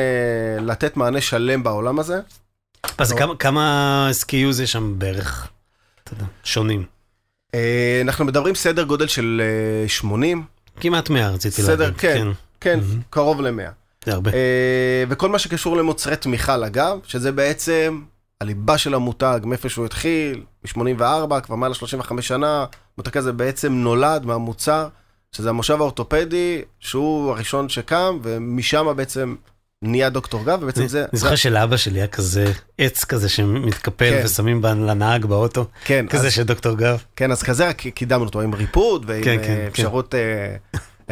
לתת 0.62 0.98
מענה 0.98 1.22
שלם 1.22 1.64
בעולם 1.64 2.00
הזה. 2.00 2.20
אז 2.98 3.12
כמה- 3.14 3.36
כמה 3.36 4.10
SKU 4.22 4.52
זה 4.52 4.68
שם 4.68 4.94
בערך? 4.98 5.48
שונים. 6.44 6.84
אנחנו 8.02 8.26
מדברים 8.26 8.56
סדר 8.56 8.84
גודל 8.84 9.08
של 9.08 9.42
אה, 9.84 9.88
80, 9.90 10.44
כמעט 10.80 11.10
100 11.10 11.30
רציתי 11.30 11.62
להגיד. 11.62 11.98
כן. 11.98 12.28
כן, 12.62 12.80
מהמם. 12.80 13.02
קרוב 13.10 13.42
ל-100. 13.42 13.70
זה 14.06 14.14
הרבה. 14.14 14.32
אה, 14.34 15.04
וכל 15.10 15.30
מה 15.30 15.40
שקשור 15.40 15.78
למוצרי 15.78 16.16
תמיכה 16.16 16.58
לגב, 16.58 17.00
שזה 17.04 17.32
בעצם 17.32 18.02
הליבה 18.42 18.78
של 18.78 18.94
המותג, 18.94 19.40
מאיפה 19.44 19.70
שהוא 19.70 19.86
התחיל, 19.86 20.44
מ-84, 20.64 21.40
כבר 21.42 21.56
מעל 21.56 21.72
ל-35 21.72 22.22
שנה, 22.22 22.66
המותג 22.98 23.18
הזה 23.18 23.32
בעצם 23.34 23.74
נולד 23.74 24.26
מהמוצר, 24.26 24.88
שזה 25.32 25.50
המושב 25.50 25.74
האורתופדי, 25.74 26.62
שהוא 26.80 27.32
הראשון 27.32 27.70
שקם, 27.70 28.20
ומשם 28.24 28.88
בעצם 28.96 29.36
נהיה 29.82 30.10
דוקטור 30.10 30.46
גב, 30.46 30.60
ובעצם 30.62 30.88
זה... 30.88 31.06
אני 31.12 31.20
זוכר 31.20 31.36
שלאבא 31.36 31.78
שלי 31.78 32.00
היה 32.00 32.08
כזה 32.08 32.52
עץ 32.78 33.04
כזה 33.04 33.30
שמתקפל 33.30 34.10
כן. 34.10 34.22
ושמים 34.26 34.64
לנהג 34.64 35.26
באוטו, 35.26 35.66
כן, 35.86 36.06
כזה 36.10 36.28
אז, 36.28 36.34
של 36.34 36.44
דוקטור 36.44 36.78
גב. 36.78 37.04
כן, 37.16 37.32
אז 37.32 37.44
כזה 37.44 37.70
רק 37.70 37.82
קידמנו 37.82 38.26
אותו 38.26 38.42
עם 38.42 38.54
ריפוד 38.54 39.04
ועם 39.08 39.24
כן, 39.24 39.38
כן, 39.38 39.44
כן, 39.44 39.66
אפשרות 39.68 40.16
אה, 40.16 40.56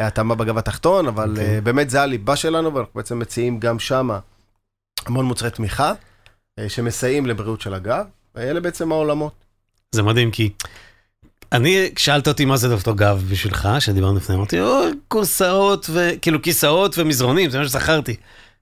התאמה 0.06 0.34
בגב 0.34 0.58
התחתון, 0.58 1.06
אבל. 1.06 1.34
אה, 1.38 1.60
באמת 1.60 1.90
זה 1.90 2.02
הליבה 2.02 2.36
שלנו, 2.36 2.74
ואנחנו 2.74 2.92
בעצם 2.94 3.18
מציעים 3.18 3.60
גם 3.60 3.78
שמה 3.78 4.18
המון 5.06 5.24
מוצרי 5.24 5.50
תמיכה, 5.50 5.92
אה, 6.58 6.68
שמסייעים 6.68 7.26
לבריאות 7.26 7.60
של 7.60 7.74
הגב, 7.74 8.04
ואלה 8.34 8.60
בעצם 8.60 8.92
העולמות. 8.92 9.32
זה 9.92 10.02
מדהים 10.02 10.30
כי 10.30 10.50
אני, 11.52 11.90
שאלת 11.98 12.28
אותי 12.28 12.44
מה 12.44 12.56
זה 12.56 12.68
דוקטור 12.68 12.96
גב 12.96 13.24
בשבילך, 13.30 13.68
שדיברנו 13.80 14.16
לפני, 14.16 14.36
אמרתי, 14.36 14.60
או, 14.60 14.80
כורסאות 15.08 15.90
וכאילו 15.92 16.42
כיסאות 16.42 16.98
ומזרונים, 16.98 17.50
זה 17.50 17.58
מה 17.58 17.64
שזכרתי. 17.64 18.16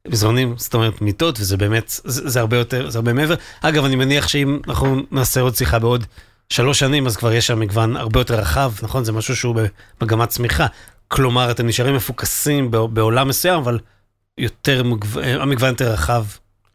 מזרונים, 0.09 0.55
זאת 0.57 0.75
אומרת 0.75 1.01
מיטות, 1.01 1.41
וזה 1.41 1.57
באמת, 1.57 1.89
זה, 2.05 2.31
זה 2.31 2.41
הרבה 2.41 2.57
יותר, 2.57 2.91
זה 2.91 2.99
הרבה 2.99 3.13
מעבר. 3.13 3.35
אגב, 3.61 3.85
אני 3.85 3.97
מניח 3.97 4.29
שאם 4.29 4.59
אנחנו 4.69 4.97
נעשה 5.11 5.41
עוד 5.41 5.55
שיחה 5.57 5.79
בעוד 5.79 6.05
שלוש 6.49 6.79
שנים, 6.79 7.07
אז 7.07 7.17
כבר 7.17 7.33
יש 7.33 7.47
שם 7.47 7.61
מגוון 7.61 7.97
הרבה 7.97 8.21
יותר 8.21 8.35
רחב, 8.35 8.73
נכון? 8.83 9.05
זה 9.05 9.13
משהו 9.13 9.37
שהוא 9.37 9.57
במגמת 10.01 10.29
צמיחה. 10.29 10.67
כלומר, 11.09 11.51
אתם 11.51 11.67
נשארים 11.67 11.95
מפוקסים 11.95 12.71
בע- 12.71 12.87
בעולם 12.87 13.29
מסוים, 13.29 13.59
אבל 13.59 13.79
יותר, 14.39 14.83
מגו... 14.83 15.07
המגוון 15.23 15.69
יותר 15.71 15.93
רחב 15.93 16.25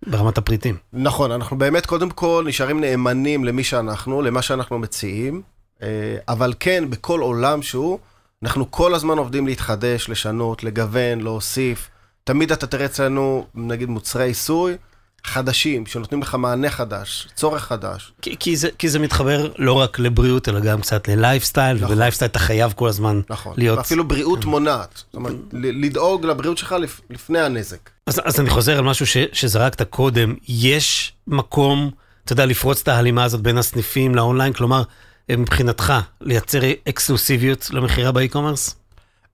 ברמת 0.07 0.37
הפריטים. 0.37 0.77
נכון, 0.93 1.31
אנחנו 1.31 1.57
באמת 1.57 1.85
קודם 1.85 2.09
כל 2.09 2.43
נשארים 2.47 2.81
נאמנים 2.81 3.45
למי 3.45 3.63
שאנחנו, 3.63 4.21
למה 4.21 4.41
שאנחנו 4.41 4.79
מציעים, 4.79 5.41
אה, 5.83 5.87
אבל 6.27 6.53
כן, 6.59 6.89
בכל 6.89 7.19
עולם 7.19 7.61
שהוא, 7.61 7.99
אנחנו 8.43 8.71
כל 8.71 8.93
הזמן 8.95 9.17
עובדים 9.17 9.47
להתחדש, 9.47 10.09
לשנות, 10.09 10.63
לגוון, 10.63 11.21
להוסיף. 11.21 11.89
תמיד 12.27 12.51
אתה 12.51 12.67
תראה 12.67 12.85
אצלנו, 12.85 13.47
נגיד, 13.55 13.89
מוצרי 13.89 14.23
עיסוי 14.23 14.77
חדשים, 15.23 15.85
שנותנים 15.85 16.21
לך 16.21 16.35
מענה 16.35 16.69
חדש, 16.69 17.27
צורך 17.35 17.63
חדש. 17.63 18.11
כי, 18.21 18.35
כי, 18.39 18.55
זה, 18.55 18.69
כי 18.77 18.89
זה 18.89 18.99
מתחבר 18.99 19.51
לא 19.57 19.73
רק 19.73 19.99
לבריאות, 19.99 20.49
אלא 20.49 20.59
גם 20.59 20.81
קצת 20.81 21.07
ללייפסטייל, 21.07 21.77
נכון. 21.77 21.91
ובלייפסטייל 21.91 22.31
אתה 22.31 22.39
חייב 22.39 22.73
כל 22.75 22.87
הזמן 22.87 23.21
נכון. 23.29 23.53
להיות... 23.57 23.77
ואפילו 23.77 24.07
בריאות 24.07 24.45
מונעת. 24.45 24.93
זאת 24.95 25.15
אומרת, 25.15 25.33
ל- 25.53 25.85
לדאוג 25.85 26.25
לבריאות 26.25 26.57
שלך 26.57 26.71
לפ- 26.71 27.01
לפני 27.09 27.39
הנזק. 27.39 27.89
אז, 28.07 28.21
אז 28.25 28.39
אני 28.39 28.49
חוזר 28.49 28.77
על 28.77 28.83
משהו 28.83 29.07
ש, 29.07 29.17
שזרקת 29.33 29.81
קודם, 29.81 30.35
יש 30.47 31.13
מקום, 31.27 31.91
אתה 32.25 32.33
יודע, 32.33 32.45
לפרוץ 32.45 32.81
את 32.81 32.87
ההלימה 32.87 33.23
הזאת 33.23 33.41
בין 33.41 33.57
הסניפים 33.57 34.15
לאונליין, 34.15 34.53
כלומר, 34.53 34.83
מבחינתך, 35.31 35.93
לייצר 36.21 36.59
אקסקלוסיביות 36.89 37.69
למכירה 37.71 38.11
ב 38.11 38.17
e-commerce? 38.17 38.75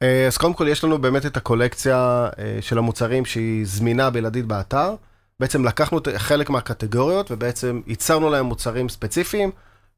אה, 0.03 0.27
אז 0.27 0.37
קודם 0.37 0.53
כל 0.53 0.67
יש 0.67 0.83
לנו 0.83 0.97
באמת 0.97 1.25
את 1.25 1.37
הקולקציה 1.37 2.29
אה, 2.39 2.57
של 2.61 2.77
המוצרים 2.77 3.25
שהיא 3.25 3.65
זמינה 3.65 4.09
בלעדית 4.09 4.45
באתר. 4.45 4.95
בעצם 5.39 5.65
לקחנו 5.65 5.99
חלק 6.17 6.49
מהקטגוריות 6.49 7.31
ובעצם 7.31 7.81
ייצרנו 7.87 8.29
להם 8.29 8.45
מוצרים 8.45 8.89
ספציפיים, 8.89 9.51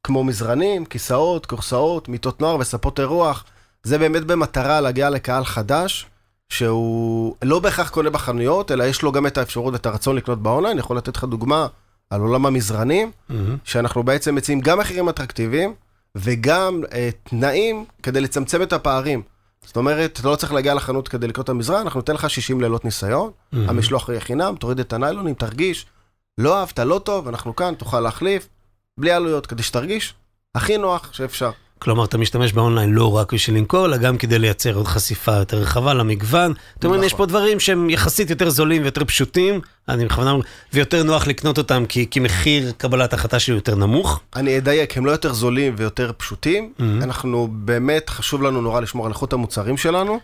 כמו 0.04 0.24
מזרנים, 0.24 0.86
כיסאות, 0.86 1.46
כורסאות, 1.46 2.10
מיטות 2.10 2.42
נוער 2.42 2.58
וספות 2.60 3.00
אירוח. 3.00 3.44
זה 3.84 3.98
באמת 3.98 4.24
במטרה 4.24 4.82
להגיע 4.82 5.10
לקהל 5.10 5.46
חדש, 5.46 6.06
שהוא 6.50 7.36
לא 7.42 7.60
בהכרח 7.60 7.90
קונה 7.90 8.10
בחנויות, 8.10 8.72
אלא 8.72 8.84
יש 8.84 9.02
לו 9.02 9.12
גם 9.12 9.28
את 9.28 9.38
האפשרות 9.38 9.74
ואת 9.74 9.86
הרצון 9.86 10.16
לקנות 10.16 10.44
באונליין. 10.44 10.72
אני 10.72 10.80
יכול 10.80 10.98
לתת 10.98 11.18
לך 11.18 11.24
דוגמה 11.24 11.68
על 12.10 12.22
עולם 12.22 12.46
המזרנים. 12.46 13.12
שאנחנו 13.64 14.04
בעצם 14.04 14.36
מציעים 14.36 14.60
גם 14.60 14.80
מחירים 14.80 15.10
אטרקטיביים 15.10 15.74
וגם 16.16 16.82
אה, 16.94 17.10
תנאים 17.24 17.86
כדי 18.04 18.22
לצמצם 18.22 18.62
את 18.62 18.74
הפערים. 18.74 19.22
זאת 19.66 19.78
אומרת, 19.78 20.20
אתה 20.20 20.30
לא 20.30 20.36
צריך 20.36 20.54
להגיע 20.54 20.74
לחנות 20.74 21.08
כדי 21.08 21.28
לקנות 21.28 21.44
את 21.44 21.50
המזרן, 21.50 21.82
אנחנו 21.82 22.00
ניתן 22.00 22.14
לך 22.14 22.30
60 22.30 22.62
לילות 22.62 22.86
ניסיון, 22.86 23.32
המשלוח 23.54 24.10
יהיה 24.10 24.20
חינם, 24.20 24.56
תוריד 24.60 24.80
את 24.80 24.94
הניילונים, 24.94 25.34
תרגיש, 25.34 25.86
לא 26.38 26.60
אהבת, 26.60 26.80
לא 26.80 27.00
טוב, 27.00 27.28
אנחנו 27.28 27.56
כאן, 27.56 27.74
תוכל 27.76 28.00
להחליף, 28.00 28.48
בלי 28.98 29.12
עלויות, 29.12 29.48
כדי 29.48 29.64
שתרגיש 29.64 30.14
הכי 30.56 30.78
נוח 30.78 31.10
שאפשר. 31.14 31.52
כלומר, 31.80 32.06
אתה 32.06 32.18
משתמש 32.18 32.54
באונליין 32.54 32.90
לא 32.90 33.16
רק 33.18 33.34
בשביל 33.34 33.58
למכור, 33.58 33.86
אלא 33.86 33.98
גם 33.98 34.18
כדי 34.18 34.40
לייצר 34.40 34.74
עוד 34.76 34.88
חשיפה 34.88 35.32
יותר 35.36 35.58
רחבה 35.58 35.94
למגוון. 35.94 36.54
אתה 36.80 36.88
אומר, 36.88 36.98
נכון. 36.98 37.06
יש 37.08 37.14
פה 37.14 37.26
דברים 37.26 37.60
שהם 37.60 37.90
יחסית 37.90 38.30
יותר 38.30 38.50
זולים 38.50 38.82
ויותר 38.82 39.06
פשוטים, 39.06 39.60
אני 39.90 40.06
בכוונה 40.06 40.32
אומר, 40.32 40.44
ויותר 40.74 41.04
נוח 41.04 41.28
לקנות 41.28 41.58
אותם, 41.58 41.84
כי, 41.90 42.08
כי 42.12 42.20
מחיר 42.20 42.72
קבלת 42.78 43.14
ההחלטה 43.14 43.40
שלי 43.40 43.56
יותר 43.56 43.76
נמוך. 43.76 44.20
אני 44.36 44.58
אדייק, 44.58 44.98
הם 44.98 45.06
לא 45.06 45.12
יותר 45.12 45.34
זולים 45.34 45.74
ויותר 45.78 46.12
פשוטים, 46.18 46.74
Mhm. 46.80 46.84
אנחנו 47.04 47.48
באמת, 47.52 48.10
חשוב 48.10 48.42
לנו 48.44 48.62
נורא 48.62 48.82
לשמור 48.82 49.06
על 49.06 49.12
איכות 49.12 49.34
המוצרים 49.34 49.78
שלנו. 49.78 50.20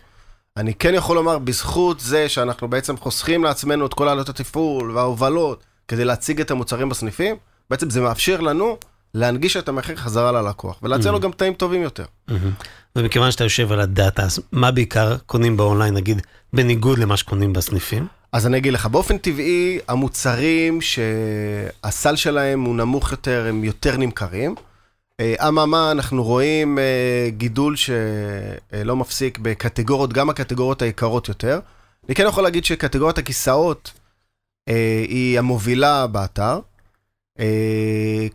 אני 0.56 0.74
כן 0.74 0.94
יכול 0.94 1.16
לומר, 1.16 1.38
בזכות 1.38 2.00
זה 2.00 2.28
שאנחנו 2.28 2.68
בעצם 2.68 2.96
חוסכים 2.96 3.44
לעצמנו 3.44 3.86
את 3.86 3.94
כל 3.94 4.08
העלות 4.08 4.28
התפעול 4.28 4.90
וההובלות 4.90 5.62
כדי 5.88 6.04
להציג 6.04 6.40
את 6.40 6.50
המוצרים 6.50 6.88
בסניפים, 6.88 7.36
בעצם 7.70 7.90
זה 7.90 8.00
מאפשר 8.00 8.40
לנו 8.40 8.76
להנגיש 9.14 9.56
את 9.56 9.68
המחיר 9.68 9.96
חזרה 9.96 10.32
ללקוח, 10.32 10.78
ולהציע 10.82 11.12
לו 11.12 11.20
גם 11.20 11.32
תנאים 11.32 11.54
טובים 11.54 11.82
יותר. 11.82 12.04
ומכיוון 12.96 13.30
שאתה 13.30 13.44
יושב 13.44 13.72
על 13.72 13.80
הדאטה, 13.80 14.22
אז 14.22 14.40
מה 14.52 14.70
בעיקר 14.70 15.16
קונים 15.26 15.56
באונליין, 15.56 15.94
נגיד, 15.94 16.22
בניגוד 16.52 16.98
למה 16.98 17.16
שקונים 17.16 17.52
בסניפים? 17.52 18.06
אז 18.32 18.46
אני 18.46 18.56
אגיד 18.56 18.72
לך, 18.72 18.86
באופן 18.86 19.18
טבעי, 19.18 19.78
המוצרים 19.88 20.80
שהסל 20.80 22.16
שלהם 22.16 22.60
הוא 22.60 22.76
נמוך 22.76 23.12
יותר, 23.12 23.46
הם 23.48 23.64
יותר 23.64 23.96
נמכרים. 23.96 24.54
אה, 25.20 25.48
אממה, 25.48 25.90
אנחנו 25.90 26.24
רואים 26.24 26.78
אה, 26.78 27.28
גידול 27.30 27.76
שלא 27.76 28.96
מפסיק 28.96 29.38
בקטגוריות, 29.38 30.12
גם 30.12 30.30
הקטגוריות 30.30 30.82
היקרות 30.82 31.28
יותר. 31.28 31.60
אני 32.06 32.14
כן 32.14 32.24
יכול 32.28 32.42
להגיד 32.42 32.64
שקטגוריית 32.64 33.18
הכיסאות 33.18 33.92
אה, 34.68 35.04
היא 35.08 35.38
המובילה 35.38 36.06
באתר, 36.06 36.54
אה, 36.54 36.71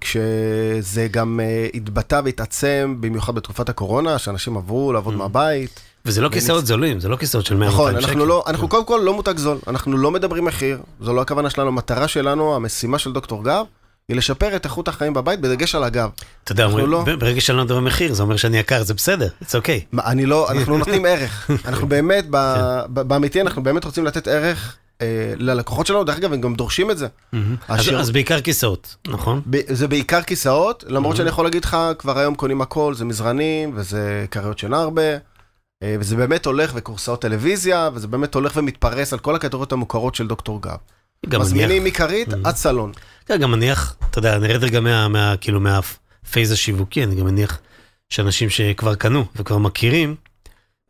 כשזה 0.01 1.07
גם 1.11 1.39
אה, 1.43 1.67
התבטא 1.73 2.21
והתעצם, 2.25 2.95
במיוחד 2.99 3.35
בתקופת 3.35 3.69
הקורונה, 3.69 4.17
שאנשים 4.17 4.57
עברו 4.57 4.93
לעבוד 4.93 5.13
Mm. 5.13 5.17
מהבית. 5.17 5.79
וזה 6.05 6.21
לא 6.21 6.29
כיסאות 6.29 6.65
זולים, 6.65 6.99
זה 6.99 7.09
לא 7.09 7.15
כיסאות 7.15 7.45
של 7.45 7.55
100 7.55 7.67
נכון, 7.67 7.85
200 7.85 8.01
שקל. 8.01 8.11
אנחנו 8.11 8.25
לא, 8.25 8.43
אנחנו 8.47 8.67
קודם 8.67 8.85
כל 8.85 9.01
לא 9.03 9.13
מותג 9.13 9.37
זול, 9.37 9.57
אנחנו 9.67 9.97
לא 9.97 10.11
מדברים 10.11 10.45
מחיר, 10.45 10.79
זו 11.01 11.13
לא 11.13 11.21
הכוונה 11.21 11.49
שלנו, 11.49 11.67
המטרה 11.67 12.07
שלנו, 12.07 12.55
המשימה 12.55 12.99
של 12.99 13.11
דוקטור 13.11 13.43
גב, 13.43 13.65
היא 14.09 14.17
לשפר 14.17 14.55
את 14.55 14.65
איכות 14.65 14.87
החיים 14.87 15.13
בבית 15.13 15.41
בדגש 15.41 15.75
על 15.75 15.83
הגב. 15.83 16.09
אתה 16.43 16.51
יודע, 16.51 16.65
אומרים, 16.65 16.87
לא- 16.87 17.03
ברגע 17.19 17.41
שאני 17.41 17.57
לא 17.57 17.63
מדבר 17.65 17.79
מחיר, 17.79 18.13
זה 18.13 18.23
אומר 18.23 18.37
שאני 18.37 18.57
יקר, 18.57 18.83
זה 18.83 18.93
בסדר, 18.93 19.27
it's 19.43 19.51
okay. 19.51 19.85
מה, 19.91 20.03
אני 20.05 20.25
לא, 20.25 20.51
אנחנו 20.51 20.77
נותנים 20.77 21.05
ערך, 21.05 21.49
אנחנו 21.67 21.87
באמת, 21.87 22.23
כן. 22.23 22.31
באמיתי, 23.07 23.41
אנחנו 23.41 23.63
באמת 23.63 23.85
רוצים 23.85 24.05
לתת 24.05 24.27
ערך 24.27 24.75
אה, 24.75 24.86
ללקוחות 25.37 25.87
שלנו, 25.87 26.03
דרך 26.03 26.17
אגב, 26.17 26.33
הם 26.33 26.41
גם 26.41 26.55
דורשים 26.55 26.91
את 26.91 26.97
זה. 26.97 27.07
אז, 27.67 28.11
בעיקר 28.11 28.41
כיסאות, 28.41 28.95
נכון? 29.07 29.41
זה 29.67 29.87
בעיקר 29.87 30.21
כיסאות, 30.21 30.83
למרות. 30.87 31.15
שאני 31.15 31.29
יכול 31.29 31.45
להגיד 31.45 31.65
לך, 31.65 31.77
כבר 31.99 32.19
היום 32.19 32.35
קונים 32.35 32.61
הכל, 32.61 32.93
זה 32.93 33.05
מזרנים, 33.05 33.71
וזה 33.75 34.25
כריות 34.31 34.59
שינה 34.59 34.77
הרבה, 34.77 35.01
אה, 35.83 35.95
וזה 35.99 36.15
באמת 36.15 36.45
הולך, 36.45 36.71
וכורסאות 36.75 37.21
טלוויזיה, 37.21 37.89
וזה 37.93 38.07
באמת 38.07 38.35
הולך 38.35 38.53
ומתפרס 38.55 39.13
על 39.13 39.19
כל 39.19 39.35
הקטגוריות 39.35 39.71
המוכרות 39.71 40.15
של 40.15 40.27
דוקטור 40.27 40.61
גב. 40.61 40.77
מזמינים 41.39 41.83
מכרית. 41.83 42.27
עד 42.43 42.55
סלון. 42.55 42.91
כן, 43.25 43.37
גם 43.37 43.51
מניח, 43.51 43.95
אתה 44.09 44.19
יודע, 44.19 44.37
נרד 44.37 44.63
רגע 44.63 44.79
מה, 44.79 45.35
כאילו, 45.41 45.59
מה 45.59 45.79
ה 46.23 46.28
phase 46.28 46.51
השיווקי, 46.51 47.03
אני 47.03 47.15
גם 47.15 47.25
מניח 47.25 47.59
שאנשים 48.09 48.49
שכבר 48.49 48.95
קנו 48.95 49.25
וכבר 49.35 49.57
מכירים, 49.57 50.15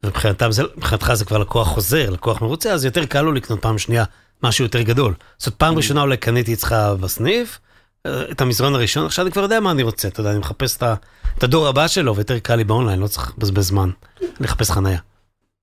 ומבחינתם 0.04 0.51
זה, 0.51 0.63
מבחינתך 0.77 1.13
זה 1.13 1.25
כבר 1.25 1.38
לקוח 1.38 1.68
חוזר, 1.68 2.10
לקוח 2.10 2.42
מרוצה, 2.42 2.72
אז 2.72 2.86
יותר 2.86 3.06
קל 3.06 3.22
לו 3.22 3.32
לקנות 3.32 3.62
פעם 3.62 3.77
שנייה 3.77 4.04
משהו 4.44 4.66
יותר 4.66 4.82
גדול. 4.82 5.13
זאת 5.38 5.48
אומרת, 5.48 5.60
פעם 5.60 5.74
Mm. 5.74 5.77
ראשונה 5.77 6.01
אולי 6.01 6.18
קניתי 6.18 6.54
אצלך 6.54 6.75
בסניף, 7.00 7.60
אה, 8.06 8.32
את 8.32 8.42
המזרון 8.42 8.75
הראשון, 8.75 9.06
עכשיו 9.06 9.25
אני 9.25 9.32
כבר 9.32 9.42
יודע 9.42 9.60
מה 9.60 9.72
אני 9.72 9.84
רוצה, 9.84 10.08
אתה 10.08 10.20
יודע, 10.20 10.32
אני 10.32 10.39
מחפש 10.39 10.77
את 10.77 10.84
את 11.38 11.44
הדור 11.44 11.68
הבא 11.68 11.88
שלו, 11.88 12.16
ויותר 12.16 12.39
קל 12.39 12.56
לי 12.56 12.63
באונליין, 12.63 13.00
לא 13.00 13.08
צריך 13.08 13.34
לבזבז 13.38 13.68
זמן, 13.68 13.89
לחפש 14.39 14.72
חנייה. 14.72 15.00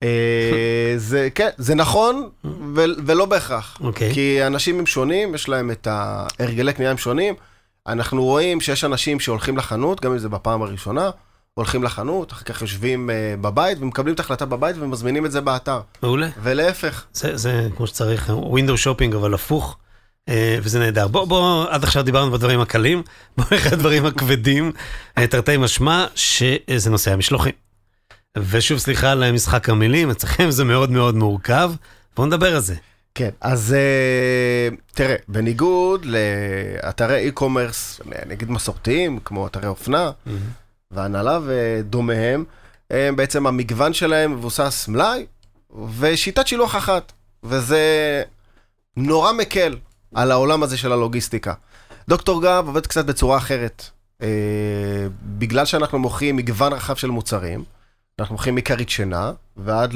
אה, 0.03 0.93
זה, 0.97 1.27
כן, 1.35 1.49
זה 1.57 1.75
נכון, 1.75 2.29
ו- 2.75 2.83
ולא 3.05 3.25
בהכרח. 3.25 3.77
אוקיי. 3.81 4.13
כי 4.13 4.45
אנשים 4.47 4.79
הם 4.79 4.85
שונים, 4.85 5.35
יש 5.35 5.49
להם 5.49 5.71
את 5.71 5.87
ההרגלי 5.87 6.73
קנייה 6.73 6.91
הם 6.91 6.97
שונים. 6.97 7.35
אנחנו 7.87 8.23
רואים 8.23 8.61
שיש 8.61 8.83
אנשים 8.83 9.19
שהולכים 9.19 9.57
לחנות, 9.57 10.01
גם 10.01 10.11
אם 10.11 10.17
זה 10.17 10.29
בפעם 10.29 10.61
הראשונה, 10.61 11.09
הולכים 11.55 11.83
לחנות, 11.83 12.31
אחר 12.31 12.43
כך 12.43 12.61
יושבים 12.61 13.09
אה, 13.09 13.35
בבית 13.41 13.77
ומקבלים 13.81 14.13
את 14.13 14.19
ההחלטה 14.19 14.45
בבית 14.45 14.75
ומזמינים 14.79 15.25
את 15.25 15.31
זה 15.31 15.41
באתר. 15.41 15.81
מעולה. 16.03 16.29
ולהפך. 16.43 17.05
זה, 17.13 17.37
זה 17.37 17.67
כמו 17.77 17.87
שצריך, 17.87 18.29
ווינדו 18.29 18.77
שופינג 18.77 19.15
אבל 19.15 19.33
הפוך, 19.33 19.77
אה, 20.29 20.57
וזה 20.61 20.79
נהדר. 20.79 21.07
בוא, 21.07 21.25
בוא, 21.25 21.65
עד 21.69 21.83
עכשיו 21.83 22.03
דיברנו 22.03 22.31
בדברים 22.31 22.61
הקלים, 22.61 23.03
בוא 23.37 23.45
נלך 23.51 23.73
לדברים 23.73 24.05
הכבדים, 24.05 24.71
אה, 25.17 25.27
תרתי 25.27 25.57
משמע, 25.57 26.05
שזה 26.15 26.89
נושא 26.89 27.13
המשלוחים. 27.13 27.53
ושוב, 28.37 28.77
סליחה 28.77 29.11
על 29.11 29.31
משחק 29.31 29.69
המילים, 29.69 30.09
אצלכם 30.09 30.51
זה 30.51 30.63
מאוד 30.63 30.91
מאוד 30.91 31.15
מורכב, 31.15 31.71
בואו 32.15 32.27
נדבר 32.27 32.55
על 32.55 32.61
זה. 32.61 32.75
כן, 33.15 33.29
אז 33.41 33.73
אה, 33.73 34.75
תראה, 34.93 35.15
בניגוד 35.27 36.05
לאתרי 36.05 37.31
e-commerce, 37.31 38.09
נגיד 38.27 38.51
מסורתיים, 38.51 39.19
כמו 39.25 39.47
אתרי 39.47 39.67
אופנה, 39.67 40.11
והנהלה 40.91 41.39
ודומיהם, 41.45 42.45
הם 42.89 43.15
בעצם 43.15 43.47
המגוון 43.47 43.93
שלהם 43.93 44.31
מבוסס 44.31 44.87
מלאי 44.87 45.25
ושיטת 45.99 46.47
שילוח 46.47 46.75
אחת, 46.75 47.11
וזה 47.43 48.23
נורא 48.97 49.31
מקל 49.31 49.77
על 50.15 50.31
העולם 50.31 50.63
הזה 50.63 50.77
של 50.77 50.91
הלוגיסטיקה. 50.91 51.53
דוקטור 52.07 52.41
גב 52.41 52.63
עובד 52.67 52.87
קצת 52.87 53.05
בצורה 53.05 53.37
אחרת. 53.37 53.89
אה, 54.21 54.27
בגלל 55.21 55.65
שאנחנו 55.65 55.99
מוכרים 55.99 56.35
מגוון 56.35 56.73
רחב 56.73 56.95
של 56.95 57.07
מוצרים, 57.07 57.63
אנחנו 58.19 58.35
מוכרים 58.35 58.55
מכרית 58.55 58.89
שינה 58.89 59.31
ועד 59.57 59.93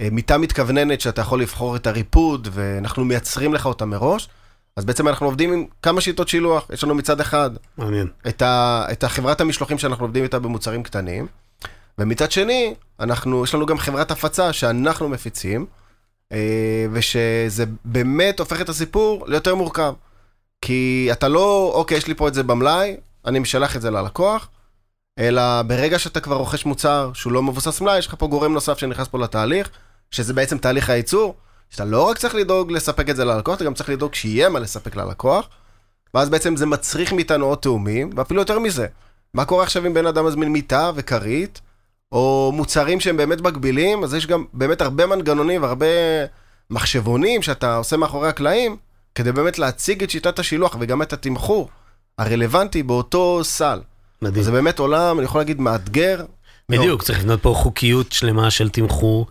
למיטה 0.00 0.38
מתכווננת 0.38 1.00
שאתה 1.00 1.20
יכול 1.20 1.40
לבחור 1.40 1.76
את 1.76 1.86
הריפוד 1.86 2.48
ואנחנו 2.52 3.04
מייצרים 3.04 3.54
לך 3.54 3.66
אותה 3.66 3.84
מראש, 3.84 4.28
אז 4.76 4.84
בעצם 4.84 5.08
אנחנו 5.08 5.26
עובדים 5.26 5.52
עם 5.52 5.64
כמה 5.82 6.00
שיטות 6.00 6.28
שילוח. 6.28 6.66
יש 6.72 6.84
לנו 6.84 6.94
מצד 6.94 7.20
אחד 7.20 7.50
מעניין. 7.78 8.08
את, 8.28 8.42
ה, 8.42 8.86
את 8.92 9.04
החברת 9.04 9.40
המשלוחים 9.40 9.78
שאנחנו 9.78 10.04
עובדים 10.04 10.22
איתה 10.22 10.38
במוצרים 10.38 10.82
קטנים, 10.82 11.26
ומצד 11.98 12.32
שני, 12.32 12.74
אנחנו, 13.00 13.44
יש 13.44 13.54
לנו 13.54 13.66
גם 13.66 13.78
חברת 13.78 14.10
הפצה 14.10 14.52
שאנחנו 14.52 15.08
מפיצים, 15.08 15.66
אה, 16.32 16.86
ושזה 16.92 17.64
באמת 17.84 18.40
הופך 18.40 18.60
את 18.60 18.68
הסיפור 18.68 19.24
ליותר 19.28 19.54
מורכב. 19.54 19.94
כי 20.60 21.08
אתה 21.12 21.28
לא, 21.28 21.72
אוקיי, 21.74 21.98
יש 21.98 22.06
לי 22.06 22.14
פה 22.14 22.28
את 22.28 22.34
זה 22.34 22.42
במלאי, 22.42 22.96
אני 23.26 23.38
משלח 23.38 23.76
את 23.76 23.82
זה 23.82 23.90
ללקוח, 23.90 24.48
אלא 25.18 25.62
ברגע 25.62 25.98
שאתה 25.98 26.20
כבר 26.20 26.36
רוכש 26.36 26.66
מוצר 26.66 27.10
שהוא 27.14 27.32
לא 27.32 27.42
מבוסס 27.42 27.80
מלאי, 27.80 27.98
יש 27.98 28.06
לך 28.06 28.14
פה 28.18 28.26
גורם 28.26 28.54
נוסף 28.54 28.78
שנכנס 28.78 29.08
פה 29.08 29.18
לתהליך, 29.18 29.70
שזה 30.10 30.32
בעצם 30.32 30.58
תהליך 30.58 30.90
הייצור, 30.90 31.34
שאתה 31.70 31.84
לא 31.84 32.02
רק 32.02 32.18
צריך 32.18 32.34
לדאוג 32.34 32.72
לספק 32.72 33.08
את 33.08 33.16
זה 33.16 33.24
ללקוח, 33.24 33.56
אתה 33.56 33.64
גם 33.64 33.74
צריך 33.74 33.88
לדאוג 33.88 34.14
שיהיה 34.14 34.48
מה 34.48 34.58
לספק 34.58 34.96
ללקוח, 34.96 35.48
ואז 36.14 36.28
בעצם 36.28 36.56
זה 36.56 36.66
מצריך 36.66 37.12
מאיתנו 37.12 37.46
עוד 37.46 37.58
תאומים, 37.58 38.10
ואפילו 38.16 38.40
יותר 38.40 38.58
מזה. 38.58 38.86
מה 39.34 39.44
קורה 39.44 39.62
עכשיו 39.62 39.86
אם 39.86 39.94
בן 39.94 40.06
אדם 40.06 40.26
מזמין 40.26 40.48
מיטה 40.48 40.90
וכרית, 40.94 41.60
או 42.12 42.52
מוצרים 42.54 43.00
שהם 43.00 43.16
באמת 43.16 43.40
מגבילים, 43.40 44.04
אז 44.04 44.14
יש 44.14 44.26
גם 44.26 44.44
באמת 44.52 44.80
הרבה 44.80 45.06
מנגנונים 45.06 45.62
והרבה 45.62 45.86
מחשבונים 46.70 47.42
שאתה 47.42 47.76
עושה 47.76 47.96
מאחורי 47.96 48.28
הקלעים, 48.28 48.76
כדי 49.14 49.32
באמת 49.32 49.58
להציג 49.58 50.02
את 50.02 50.10
שיטת 50.10 50.38
השילוח 50.38 50.76
וגם 50.80 51.02
את 51.02 51.12
התמחור 51.12 51.68
הרלוונטי 52.18 52.82
באותו 52.82 53.40
סל. 53.44 53.80
מדהים. 54.22 54.44
זה 54.44 54.52
באמת 54.52 54.78
עולם, 54.78 55.18
אני 55.18 55.24
יכול 55.24 55.40
להגיד, 55.40 55.60
מאתגר. 55.60 56.24
בדיוק, 56.68 57.02
צריך 57.02 57.18
לבנות 57.18 57.42
פה 57.42 57.54
חוקיות 57.56 58.12
שלמה 58.12 58.50
של 58.50 58.68
תמחור 58.68 59.26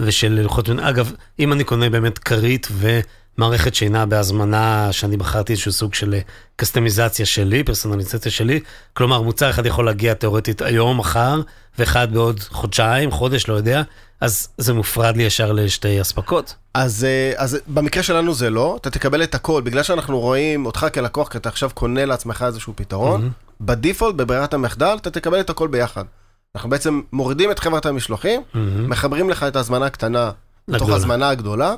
ושל 0.00 0.40
לוחות... 0.42 0.68
אגב, 0.70 1.12
אם 1.38 1.52
אני 1.52 1.64
קונה 1.64 1.90
באמת 1.90 2.18
כרית 2.18 2.68
ומערכת 2.72 3.74
שינה 3.74 4.06
בהזמנה, 4.06 4.92
שאני 4.92 5.16
בחרתי 5.16 5.52
איזשהו 5.52 5.72
סוג 5.72 5.94
של 5.94 6.14
אה, 6.14 6.20
קסטמיזציה 6.56 7.26
שלי, 7.26 7.64
פרסונליזציה 7.64 8.30
שלי, 8.30 8.60
כלומר, 8.92 9.22
מוצר 9.22 9.50
אחד 9.50 9.66
יכול 9.66 9.86
להגיע 9.86 10.14
תאורטית 10.14 10.62
היום, 10.62 10.98
מחר, 10.98 11.40
ואחד 11.78 12.12
בעוד 12.12 12.40
חודשיים, 12.40 13.10
חודש, 13.10 13.48
לא 13.48 13.54
יודע, 13.54 13.82
אז 14.20 14.48
זה 14.58 14.74
מופרד 14.74 15.16
לי 15.16 15.22
ישר 15.22 15.52
לשתי 15.52 16.00
אספקות. 16.00 16.54
אז, 16.74 17.04
אה, 17.04 17.32
אז 17.36 17.58
במקרה 17.66 18.02
שלנו 18.02 18.34
זה 18.34 18.50
לא, 18.50 18.76
אתה 18.80 18.90
תקבל 18.90 19.22
את 19.22 19.34
הכל, 19.34 19.62
בגלל 19.62 19.82
שאנחנו 19.82 20.20
רואים 20.20 20.66
אותך 20.66 20.86
כלקוח, 20.94 21.28
כי 21.28 21.38
אתה 21.38 21.48
עכשיו 21.48 21.70
קונה 21.74 22.04
לעצמך 22.04 22.44
איזשהו 22.46 22.72
פתרון, 22.76 23.30
בדיפולט, 23.60 24.14
בברירת 24.14 24.54
המחדל, 24.54 24.96
אתה 25.00 25.10
תקבל 25.10 25.40
את 25.40 25.50
הכל 25.50 25.68
ביחד. 25.68 26.04
אנחנו 26.56 26.70
בעצם 26.70 27.00
מורידים 27.12 27.50
את 27.50 27.58
חברת 27.58 27.86
המשלוחים, 27.86 28.40
מחברים 28.88 29.30
לך 29.30 29.42
את 29.42 29.56
ההזמנה 29.56 29.86
הקטנה 29.86 30.30
לתוך. 30.68 30.90
ההזמנה 30.90 31.28
הגדולה, 31.28 31.74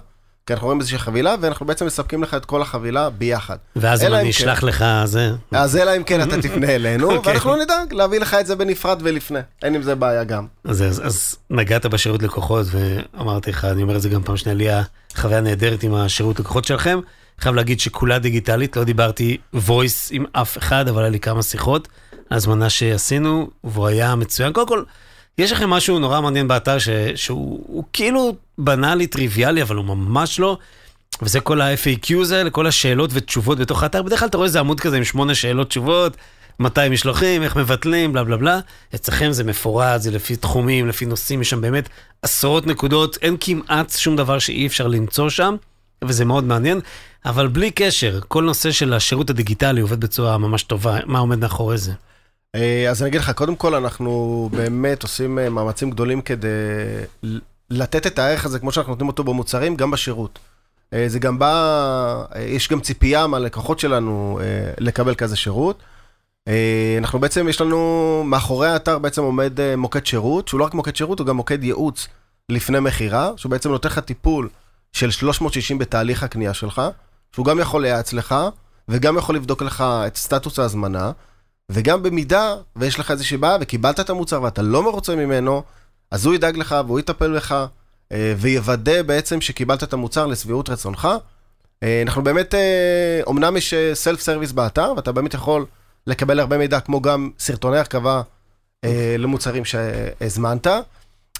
כי 0.46 0.52
אנחנו 0.52 0.66
רואים 0.66 0.80
איזושהי 0.80 0.98
חבילה, 0.98 1.34
ואנחנו 1.40 1.66
בעצם 1.66 1.86
מספקים 1.86 2.22
לך 2.22 2.34
את 2.34 2.44
כל 2.44 2.62
החבילה 2.62 3.10
ביחד. 3.10 3.56
ואז 3.76 4.02
אם 4.04 4.14
אני 4.14 4.22
כן- 4.22 4.28
אשלח 4.28 4.62
לך 4.62 4.84
זה, 5.04 5.30
אז 5.52 5.76
אלא 5.76 5.96
אם 5.96 6.02
כן 6.02 6.22
אתה 6.22 6.42
תפנה 6.42 6.66
אלינו, 6.76 7.16
אוקיי. 7.16 7.32
ואנחנו 7.32 7.56
נדאג 7.56 7.92
להביא 7.92 8.20
לך 8.20 8.34
את 8.34 8.46
זה 8.46 8.56
בנפרד 8.56 8.98
ולפני. 9.02 9.38
אין 9.62 9.74
עם 9.74 9.82
זה 9.82 9.94
בעיה 9.94 10.24
גם. 10.24 10.46
אז, 10.64 10.82
אז, 10.82 11.06
אז 11.06 11.36
נגעת 11.50 11.86
בשירות 11.86 12.22
לקוחות 12.22 12.66
ואמרתי 12.70 13.50
לך, 13.50 13.64
אני 13.64 13.82
אומר 13.82 13.96
את 13.96 14.02
זה 14.02 14.08
גם 14.08 14.22
פעם 14.22 14.36
שנייה, 14.36 14.56
לי 14.56 14.68
החוויה 15.14 15.40
נהדרת 15.40 15.82
עם 15.82 15.94
השירות 15.94 16.40
לקוחות 16.40 16.64
שלכם. 16.64 17.00
חייב 17.38 17.54
להגיד 17.54 17.80
שכולה 17.80 18.18
דיגיטלית, 18.18 18.76
לא 18.76 18.84
דיברתי 18.84 19.36
voice 19.54 20.08
עם 20.10 20.24
אף 20.32 20.58
אחד, 20.58 20.88
אבל 20.88 21.02
היה 21.02 21.10
לי 21.10 21.20
כמה 21.20 21.42
שיחות. 21.42 21.88
הזמנה 22.30 22.70
שעשינו, 22.70 23.50
והוא 23.64 23.86
היה 23.86 24.14
מצוין. 24.14 24.52
קודם 24.52 24.68
כל, 24.68 24.82
יש 25.38 25.52
לכם 25.52 25.70
משהו 25.70 25.98
נורא 25.98 26.20
מעניין 26.20 26.48
באתר 26.48 26.78
ש, 26.78 26.88
שהוא 27.14 27.64
הוא 27.66 27.84
כאילו 27.92 28.36
בנאלי, 28.58 29.06
טריוויאלי, 29.06 29.62
אבל 29.62 29.76
הוא 29.76 29.84
ממש 29.84 30.40
לא. 30.40 30.58
וזה 31.22 31.40
כל 31.40 31.60
ה-FAQs 31.60 32.32
האלה, 32.34 32.50
כל 32.50 32.66
השאלות 32.66 33.10
ותשובות 33.12 33.58
בתוך 33.58 33.82
האתר. 33.82 34.02
בדרך 34.02 34.18
כלל 34.18 34.28
אתה 34.28 34.36
רואה 34.36 34.46
איזה 34.46 34.60
עמוד 34.60 34.80
כזה 34.80 34.96
עם 34.96 35.04
שמונה 35.04 35.34
שאלות 35.34 35.68
תשובות, 35.68 36.16
מתי 36.58 36.88
משלוחים, 36.90 37.42
איך 37.42 37.56
מבטלים, 37.56 38.12
בלה 38.12 38.24
בלה 38.24 38.36
בלה. 38.36 38.60
אצלכם 38.94 39.32
זה 39.32 39.44
מפורט, 39.44 40.00
זה 40.00 40.10
לפי 40.10 40.36
תחומים, 40.36 40.88
לפי 40.88 41.06
נושאים, 41.06 41.40
יש 41.40 41.50
שם 41.50 41.60
באמת 41.60 41.88
עשרות 42.22 42.66
נקודות, 42.66 43.18
אין 43.22 43.36
כמעט 43.40 43.90
שום 43.96 44.16
דבר 44.16 44.38
שאי 44.38 44.66
אפשר 44.66 44.86
למצוא 44.86 45.28
שם, 45.28 45.56
וזה 46.04 46.24
מאוד 46.24 46.44
מעניין. 46.44 46.80
אבל 47.24 47.48
בלי 47.48 47.70
קשר, 47.70 48.20
כל 48.28 48.44
נושא 48.44 48.70
של 48.70 48.92
השירות 48.92 49.30
הדיגיטלי 49.30 49.80
עובד 49.80 50.00
בצורה 50.00 50.38
ממש 50.38 50.62
טובה, 50.62 50.98
מה 51.06 51.18
עומד 51.18 51.38
מאחורי 51.38 51.78
זה? 51.78 51.92
אה, 52.54 52.90
אז 52.90 53.02
אני 53.02 53.08
אגיד 53.08 53.20
לך, 53.20 53.30
קודם 53.30 53.56
כל 53.56 53.74
אנחנו 53.74 54.48
באמת 54.52 55.02
עושים 55.02 55.38
אה, 55.38 55.50
מאמצים 55.50 55.90
גדולים 55.90 56.20
כדי 56.20 56.48
לתת 57.70 58.06
את 58.06 58.18
הערך 58.18 58.44
הזה, 58.44 58.58
כמו 58.58 58.72
שאנחנו 58.72 58.92
נותנים 58.92 59.08
אותו 59.08 59.24
במוצרים, 59.24 59.76
גם 59.76 59.90
בשירות. 59.90 60.38
אה, 60.92 61.04
זה 61.08 61.18
גם 61.18 61.38
בא, 61.38 62.24
יש 62.38 62.68
גם 62.68 62.80
ציפייה 62.80 63.26
מהלקוחות 63.26 63.78
שלנו 63.78 64.40
לקבל 64.78 65.14
כזה 65.14 65.36
שירות. 65.36 65.82
אנחנו 66.98 67.18
בעצם, 67.18 67.48
יש 67.48 67.60
לנו, 67.60 68.22
מאחורי 68.26 68.68
האתר 68.68 68.98
בעצם 68.98 69.22
עומד 69.22 69.52
מוקד 69.76 70.06
שירות, 70.06 70.48
שהוא 70.48 70.60
לא 70.60 70.64
רק 70.64 70.74
מוקד 70.74 70.96
שירות, 70.96 71.18
הוא 71.18 71.26
גם 71.26 71.36
מוקד 71.36 71.64
ייעוץ 71.64 72.08
לפני 72.48 72.80
מכירה, 72.80 73.30
שהוא 73.36 73.50
בעצם 73.50 73.70
נותן 73.70 73.88
לך 73.88 73.98
טיפול 73.98 74.48
של 74.92 75.10
360 75.10 75.78
בתהליך 75.78 76.22
הקנייה 76.22 76.54
שלך, 76.54 76.82
שהוא 77.32 77.46
גם 77.46 77.58
יכול 77.58 77.82
לייעץ 77.82 78.12
לך, 78.12 78.34
וגם 78.88 79.18
יכול 79.18 79.34
לבדוק 79.34 79.62
לך 79.62 79.84
את 80.06 80.16
סטטוס 80.16 80.58
ההזמנה, 80.58 81.10
וגם 81.70 82.02
במידה 82.02 82.54
ויש 82.76 82.98
לך 82.98 83.10
איזושהי 83.10 83.36
בעיה 83.36 83.58
וקיבלת 83.60 84.00
את 84.00 84.10
המוצר 84.10 84.42
ואתה 84.42 84.62
לא 84.62 84.82
מרוצה 84.82 85.16
ממנו, 85.16 85.62
אז 86.10 86.26
הוא 86.26 86.34
ידאג 86.34 86.56
לך 86.56 86.76
והוא 86.86 87.00
יטפל 87.00 87.36
בך, 87.36 87.66
אה, 88.12 88.34
ויוודא 88.36 89.02
בעצם 89.02 89.40
שקיבלת 89.40 89.82
את 89.82 89.92
המוצר 89.92 90.26
לשביעות 90.26 90.68
רצונך. 90.68 91.08
אה, 91.82 92.02
אנחנו 92.02 92.24
באמת, 92.24 92.54
אה, 92.54 93.20
אמנם 93.28 93.56
יש 93.56 93.74
self 93.94 94.20
service 94.20 94.52
באתר, 94.52 94.92
ואתה 94.96 95.12
באמת 95.12 95.34
יכול 95.34 95.66
לקבל 96.06 96.40
הרבה 96.40 96.58
מידע, 96.58 96.80
כמו 96.80 97.02
גם 97.02 97.30
סרטוני 97.38 97.78
הרכבה 97.78 98.22
אה, 98.84 99.16
למוצרים 99.18 99.64
שהזמנת. 99.64 100.66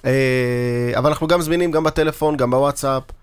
אה, 0.05 0.93
אבל 0.99 1.11
אנחנו 1.11 1.27
גם 1.27 1.43
זמינים 1.43 1.71
גם 1.71 1.85
בטלפון, 1.85 2.37
גם 2.37 2.51
בוואטסאפ, 2.51 3.03
אה, 3.11 3.19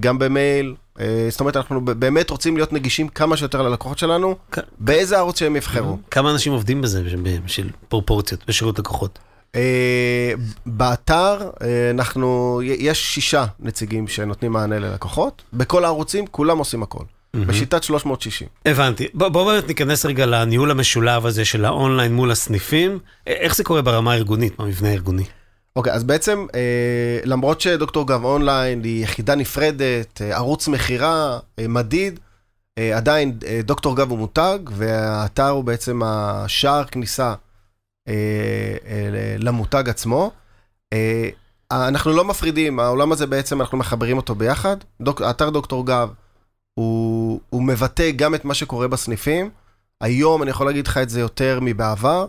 גם 0.00 0.18
במייל. 0.18 0.74
אה, 1.00 1.26
זאת 1.30 1.40
אומרת, 1.40 1.56
אנחנו 1.56 1.84
באמת 1.84 2.30
רוצים 2.30 2.56
להיות 2.56 2.72
נגישים 2.72 3.08
כמה 3.08 3.36
שיותר 3.36 3.62
ללקוחות 3.62 3.98
שלנו, 3.98 4.36
באיזה 4.78 5.18
ערוץ 5.18 5.38
שהם 5.38 5.56
יבחרו. 5.56 5.98
כמה 6.10 6.30
אנשים 6.30 6.52
עובדים 6.52 6.82
בזה 6.82 7.02
בשביל 7.44 7.70
פרופורציות 7.88 8.44
בשירות 8.48 8.78
לקוחות? 8.78 9.18
אה, 9.54 10.32
באתר 10.66 11.50
אה, 11.62 11.90
אנחנו, 11.90 12.60
יש 12.64 13.14
שישה 13.14 13.44
נציגים 13.60 14.08
שנותנים 14.08 14.52
מענה 14.52 14.78
ללקוחות, 14.78 15.42
בכל 15.52 15.84
הערוצים 15.84 16.26
כולם 16.26 16.58
עושים 16.58 16.82
הכל. 16.82 17.04
בשיטת 17.46 17.82
360. 17.82 18.48
הבנתי. 18.66 19.08
בוא, 19.14 19.28
בוא 19.28 19.52
באמת 19.52 19.68
ניכנס 19.68 20.06
רגע 20.06 20.26
לניהול 20.26 20.70
המשולב 20.70 21.26
הזה 21.26 21.44
של 21.44 21.64
האונליין 21.64 22.14
מול 22.14 22.30
הסניפים. 22.30 22.98
איך 23.26 23.56
זה 23.56 23.64
קורה 23.64 23.82
ברמה 23.82 24.12
הארגונית, 24.12 24.58
במבנה 24.58 24.88
הארגוני? 24.88 25.24
אוקיי, 25.76 25.92
אז 25.92 26.04
בעצם, 26.04 26.46
אה, 26.54 27.20
למרות 27.24 27.60
שדוקטור 27.60 28.06
גב 28.06 28.24
אונליין 28.24 28.84
היא 28.84 29.04
יחידה 29.04 29.34
נפרדת, 29.34 30.22
אה, 30.22 30.36
ערוץ 30.36 30.68
מכירה, 30.68 31.38
אה, 31.58 31.68
מדיד, 31.68 32.20
אה, 32.78 32.96
עדיין 32.96 33.38
אה, 33.46 33.60
דוקטור 33.64 33.96
גב 33.96 34.10
הוא 34.10 34.18
מותג, 34.18 34.58
והאתר 34.72 35.48
הוא 35.48 35.64
בעצם 35.64 36.00
השער 36.04 36.84
כניסה 36.84 37.34
אה, 38.08 38.14
אה, 38.86 39.36
למותג 39.38 39.88
עצמו. 39.88 40.30
אה, 40.92 41.28
אנחנו 41.72 42.12
לא 42.12 42.24
מפרידים, 42.24 42.80
העולם 42.80 43.12
הזה 43.12 43.26
בעצם, 43.26 43.60
אנחנו 43.60 43.78
מחברים 43.78 44.16
אותו 44.16 44.34
ביחד. 44.34 44.76
דוק, 45.00 45.22
האתר 45.22 45.50
דוקטור 45.50 45.86
גב 45.86 46.10
הוא, 46.74 47.40
הוא 47.50 47.62
מבטא 47.62 48.10
גם 48.10 48.34
את 48.34 48.44
מה 48.44 48.54
שקורה 48.54 48.88
בסניפים. 48.88 49.50
היום 50.00 50.42
אני 50.42 50.50
יכול 50.50 50.66
להגיד 50.66 50.86
לך 50.86 50.98
את 50.98 51.10
זה 51.10 51.20
יותר 51.20 51.58
מבעבר. 51.62 52.26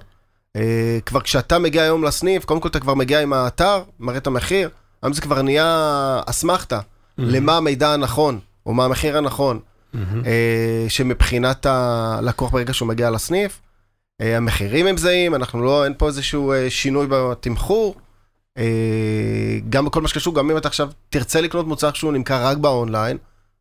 Uh, 0.58 0.60
כבר 1.06 1.22
כשאתה 1.22 1.60
מגיע 1.60 1.84
היום 1.84 2.04
לסניף, 2.04 2.46
קודם 2.46 2.60
כל 2.60 2.68
אתה 2.68 2.80
כבר 2.80 2.94
מגיע 2.94 3.22
עם 3.22 3.34
האתר, 3.34 3.84
מראה 4.00 4.18
את 4.18 4.28
המחיר, 4.28 4.70
היום 5.04 5.14
זה 5.14 5.22
כבר 5.22 5.42
נהיה 5.42 6.22
אסמכתה. 6.26 6.80
למה 7.18 7.58
המידע 7.58 7.94
הנכון, 7.94 8.40
או 8.66 8.74
מה 8.74 8.86
המחיר 8.86 9.18
הנכון, 9.18 9.60
uh, 9.94 9.98
שמבחינת 10.88 11.66
הלקוח 11.66 12.52
ברגע 12.52 12.74
שהוא 12.74 12.88
מגיע 12.88 13.10
לסניף, 13.10 13.60
uh, 14.22 14.26
המחירים 14.26 14.88
הם 14.88 14.98
זהים, 14.98 15.36
אנחנו 15.36 15.64
לא, 15.64 15.86
אין 15.86 15.94
פה 15.98 16.08
איזשהו 16.08 16.54
שינוי 16.70 17.08
בתמחור. 17.10 17.96
גם 19.70 19.86
בכל 19.86 20.02
מה 20.02 20.08
שקשור, 20.08 20.36
גם 20.36 20.52
אם 20.52 20.58
אתה 20.58 20.68
עכשיו 20.68 20.90
תרצה 21.10 21.42
לקנות 21.42 21.68
מוצר 21.68 21.94
שהוא 21.94 22.14
נמכר 22.14 22.46
רק 22.46 22.58
באונליין, 22.58 23.18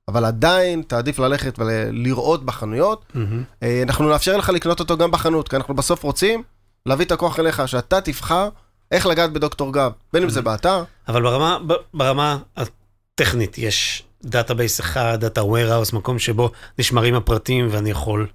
אבל 0.08 0.24
עדיין 0.24 0.82
תעדיף 0.82 1.18
ללכת 1.18 1.58
ולראות 1.58 2.44
בחנויות, 2.44 3.04
mm-hmm. 3.12 3.64
אנחנו 3.82 4.08
נאפשר 4.08 4.36
לך 4.36 4.48
לקנות 4.48 4.80
אותו 4.80 4.96
גם 4.96 5.10
בחנות, 5.10 5.48
כי 5.48 5.56
אנחנו 5.56 5.74
בסוף 5.74 6.02
רוצים 6.02 6.42
להביא 6.86 7.06
את 7.06 7.12
הכוח 7.12 7.38
אליך, 7.40 7.68
שאתה 7.68 8.00
תבחר 8.00 8.48
איך 8.90 9.06
לגעת 9.06 9.32
בדוקטור 9.32 9.72
גב, 9.72 9.92
בין 10.12 10.22
אם 10.22 10.30
זה 10.30 10.42
באתר. 10.42 10.84
אבל 11.08 11.22
ברמה, 11.22 11.58
ברמה 11.94 12.38
הטכנית 12.56 13.58
יש 13.58 14.02
database 14.24 14.80
אחד, 14.80 15.18
data 15.20 15.40
warehouse, 15.40 15.96
מקום 15.96 16.18
שבו 16.18 16.50
נשמרים 16.78 17.14
הפרטים 17.14 17.68
ואני 17.70 17.90
יכול... 17.90 18.26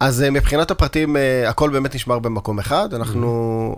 אז 0.00 0.22
אה, 0.22 0.30
מבחינת 0.30 0.70
הפרטים, 0.70 1.16
אה, 1.16 1.48
הכל 1.48 1.70
באמת 1.70 1.94
נשמר 1.94 2.18
במקום 2.18 2.58
אחד. 2.58 2.94
אנחנו... 2.94 3.76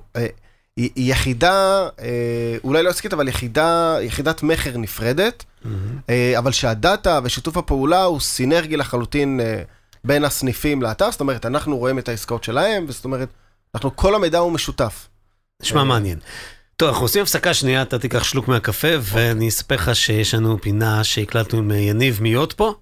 היא 0.76 1.12
יחידה, 1.12 1.88
אולי 2.64 2.82
לא 2.82 2.90
עסקית, 2.90 3.12
אבל 3.12 3.28
יחידה, 3.28 3.96
יחידת 4.00 4.42
מכר 4.42 4.76
נפרדת, 4.76 5.44
mm-hmm. 5.44 5.68
אבל 6.38 6.52
שהדאטה 6.52 7.20
ושיתוף 7.24 7.56
הפעולה 7.56 8.04
הוא 8.04 8.20
סינרגי 8.20 8.76
לחלוטין 8.76 9.40
בין 10.04 10.24
הסניפים 10.24 10.82
לאתר, 10.82 11.10
זאת 11.10 11.20
אומרת, 11.20 11.46
אנחנו 11.46 11.78
רואים 11.78 11.98
את 11.98 12.08
העסקאות 12.08 12.44
שלהם, 12.44 12.84
וזאת 12.88 13.04
אומרת, 13.04 13.28
אנחנו, 13.74 13.96
כל 13.96 14.14
המידע 14.14 14.38
הוא 14.38 14.52
משותף. 14.52 15.08
נשמע 15.62 15.84
מעניין. 15.84 16.18
טוב, 16.76 16.88
אנחנו 16.88 17.04
עושים 17.04 17.22
הפסקה 17.22 17.54
שנייה, 17.54 17.82
אתה 17.82 17.98
תיקח 17.98 18.24
שלוק 18.24 18.48
מהקפה, 18.48 18.88
ואני 19.00 19.48
אספר 19.48 19.74
לך 19.74 19.96
שיש 19.96 20.34
לנו 20.34 20.58
פינה 20.60 21.04
שהקלטנו 21.04 21.58
עם 21.58 21.70
יניב 21.70 22.18
מיות 22.22 22.52
פה, 22.52 22.74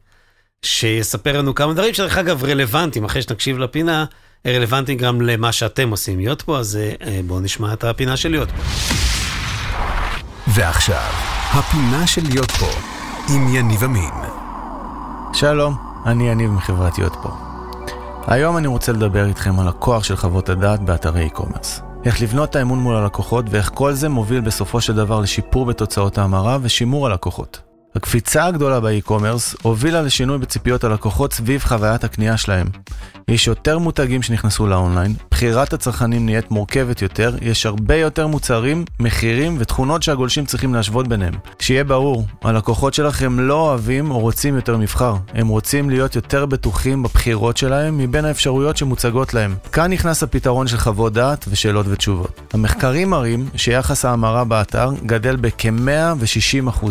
שיספר 0.63 1.39
לנו 1.39 1.55
כמה 1.55 1.75
דברים 1.75 1.95
שדרך 1.95 2.19
אגב 2.19 2.45
רלוונטיים, 2.45 3.05
אחרי 3.05 3.23
שנקשיב 3.23 3.59
לפינה, 3.59 4.05
רלוונטיים 4.47 4.99
גם 4.99 5.21
למה 5.21 5.53
שאתם 5.53 5.91
עושים 5.91 6.19
להיות 6.19 6.43
פה, 6.43 6.59
אז 6.59 6.77
אה, 6.77 7.21
בואו 7.27 7.41
נשמע 7.41 7.73
את 7.73 7.85
הפינה 7.85 8.17
של 8.17 8.29
להיות 8.29 8.49
פה. 8.51 8.63
ועכשיו, 10.47 11.11
הפינה 11.51 12.07
של 12.07 12.23
להיות 12.29 12.51
פה, 12.51 12.71
עם 13.29 13.55
יניב 13.55 13.85
אמין. 13.85 14.15
שלום, 15.35 15.77
אני 16.07 16.31
יניב 16.31 16.51
מחברת 16.51 16.99
להיות 16.99 17.17
פה. 17.23 17.50
היום 18.27 18.57
אני 18.57 18.67
רוצה 18.67 18.93
לדבר 18.93 19.27
איתכם 19.27 19.61
על 19.61 19.69
הכוח 19.69 20.05
של 20.05 20.17
חוות 20.17 20.49
הדעת 20.49 20.81
באתרי 20.81 21.29
e-commerce. 21.35 21.83
איך 22.05 22.23
לבנות 22.23 22.51
את 22.51 22.57
האמון 22.57 22.79
מול 22.79 22.97
הלקוחות 22.97 23.45
ואיך 23.51 23.71
כל 23.75 23.93
זה 23.93 24.09
מוביל 24.09 24.41
בסופו 24.41 24.81
של 24.81 24.95
דבר 24.95 25.21
לשיפור 25.21 25.67
בתוצאות 25.67 26.19
ההמרה 26.19 26.59
ושימור 26.63 27.07
הלקוחות. 27.07 27.70
הקפיצה 27.97 28.47
הגדולה 28.47 28.81
באי-קומרס 28.81 29.57
הובילה 29.63 30.03
לשינוי 30.03 30.39
בציפיות 30.39 30.85
הלקוחות 30.85 31.33
סביב 31.33 31.63
חוויית 31.65 32.05
הקנייה 32.05 32.37
שלהם. 32.37 32.67
יש 33.29 33.47
יותר 33.47 33.79
מותגים 33.79 34.23
שנכנסו 34.23 34.67
לאונליין, 34.67 35.15
בחירת 35.31 35.73
הצרכנים 35.73 36.27
נהיית 36.27 36.51
מורכבת 36.51 37.03
יותר, 37.03 37.37
יש 37.43 37.67
הרבה 37.67 37.97
יותר 37.97 38.27
מוצרים, 38.27 38.85
מחירים 39.01 39.57
ותכונות 39.59 40.03
שהגולשים 40.03 40.45
צריכים 40.45 40.75
להשוות 40.75 41.09
ביניהם. 41.09 41.35
שיהיה 41.59 41.85
ברור, 41.85 42.27
הלקוחות 42.43 42.95
שלכם 42.95 43.41
לא 43.41 43.55
אוהבים 43.55 44.11
או 44.11 44.19
רוצים 44.19 44.57
יותר 44.57 44.77
מבחר, 44.77 45.15
הם 45.35 45.49
רוצים 45.49 45.91
להיות 45.91 46.17
יותר 46.17 46.47
בטוחים 46.47 47.03
בבחירות 47.03 47.57
שלהם 47.57 47.99
מבין 47.99 48.25
האפשרויות 48.25 48.77
שמוצגות 48.77 49.35
להם. 49.35 49.55
כאן 49.73 49.93
נכנס 49.93 50.23
הפתרון 50.23 50.67
של 50.67 50.77
חוות 50.77 51.13
דעת 51.13 51.45
ושאלות 51.49 51.87
ותשובות. 51.89 52.41
המחקרים 52.55 53.11
מראים 53.11 53.49
שיחס 53.57 54.05
ההמרה 54.05 54.45
באתר 54.45 54.91
גדל 55.07 55.37
בכ-160% 55.37 56.87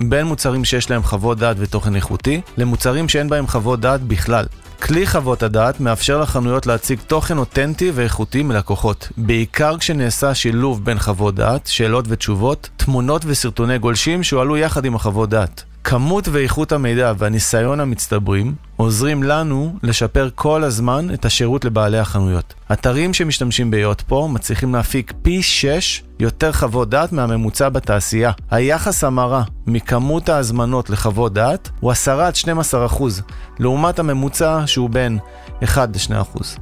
בין 0.00 0.26
מוצרים 0.40 0.64
שיש 0.64 0.90
להם 0.90 1.02
חוות 1.02 1.38
דעת 1.38 1.56
ותוכן 1.58 1.96
איכותי, 1.96 2.40
למוצרים 2.56 3.08
שאין 3.08 3.28
בהם 3.28 3.46
חוות 3.46 3.80
דעת 3.80 4.00
בכלל. 4.00 4.46
כלי 4.82 5.06
חוות 5.06 5.42
הדעת 5.42 5.80
מאפשר 5.80 6.20
לחנויות 6.20 6.66
להציג 6.66 6.98
תוכן 7.06 7.38
אותנטי 7.38 7.90
ואיכותי 7.94 8.42
מלקוחות, 8.42 9.08
בעיקר 9.16 9.78
כשנעשה 9.78 10.34
שילוב 10.34 10.84
בין 10.84 10.98
חוות 10.98 11.34
דעת, 11.34 11.66
שאלות 11.66 12.04
ותשובות, 12.08 12.68
תמונות 12.76 13.22
וסרטוני 13.26 13.78
גולשים 13.78 14.22
שהועלו 14.22 14.56
יחד 14.56 14.84
עם 14.84 14.94
החוות 14.94 15.30
דעת. 15.30 15.64
כמות 15.84 16.28
ואיכות 16.28 16.72
המידע 16.72 17.12
והניסיון 17.18 17.80
המצטברים 17.80 18.54
עוזרים 18.76 19.22
לנו 19.22 19.76
לשפר 19.82 20.28
כל 20.34 20.64
הזמן 20.64 21.14
את 21.14 21.24
השירות 21.24 21.64
לבעלי 21.64 21.98
החנויות. 21.98 22.54
אתרים 22.72 23.14
שמשתמשים 23.14 23.70
בהיות 23.70 24.00
פה 24.00 24.28
מצליחים 24.32 24.74
להפיק 24.74 25.12
פי 25.22 25.42
6 25.42 26.02
יותר 26.20 26.52
חוות 26.52 26.90
דעת 26.90 27.12
מהממוצע 27.12 27.68
בתעשייה. 27.68 28.32
היחס 28.50 29.04
המרה 29.04 29.42
מכמות 29.66 30.28
ההזמנות 30.28 30.90
לחוות 30.90 31.32
דעת 31.32 31.68
הוא 31.80 31.90
10 31.92 32.20
עד 32.20 32.36
12 32.36 32.86
אחוז, 32.86 33.22
לעומת 33.58 33.98
הממוצע 33.98 34.62
שהוא 34.66 34.90
בין 34.90 35.18
1 35.64 35.88
ל-2 35.96 36.20
אחוז. 36.20 36.56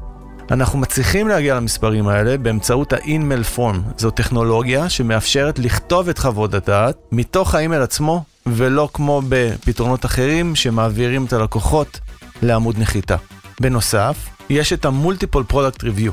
אנחנו 0.51 0.79
מצליחים 0.79 1.29
להגיע 1.29 1.55
למספרים 1.55 2.09
האלה 2.09 2.39
באמצעות 2.39 2.93
ה-InMail 2.93 3.57
Form. 3.57 3.77
זו 3.99 4.11
טכנולוגיה 4.11 4.89
שמאפשרת 4.89 5.59
לכתוב 5.59 6.09
את 6.09 6.19
חוות 6.19 6.55
הדעת 6.55 6.97
מתוך 7.13 7.55
האימייל 7.55 7.83
עצמו 7.83 8.25
ולא 8.55 8.89
כמו 8.93 9.23
בפתרונות 9.29 10.05
אחרים 10.05 10.57
שמעבירים 10.57 11.25
את 11.25 11.33
הלקוחות 11.33 12.01
לעמוד 12.43 12.79
נחיתה. 12.79 13.17
בנוסף, 13.61 14.29
יש 14.51 14.73
את 14.73 14.85
ה-Multiple 14.85 15.53
Product 15.53 15.81
Review. 15.81 16.13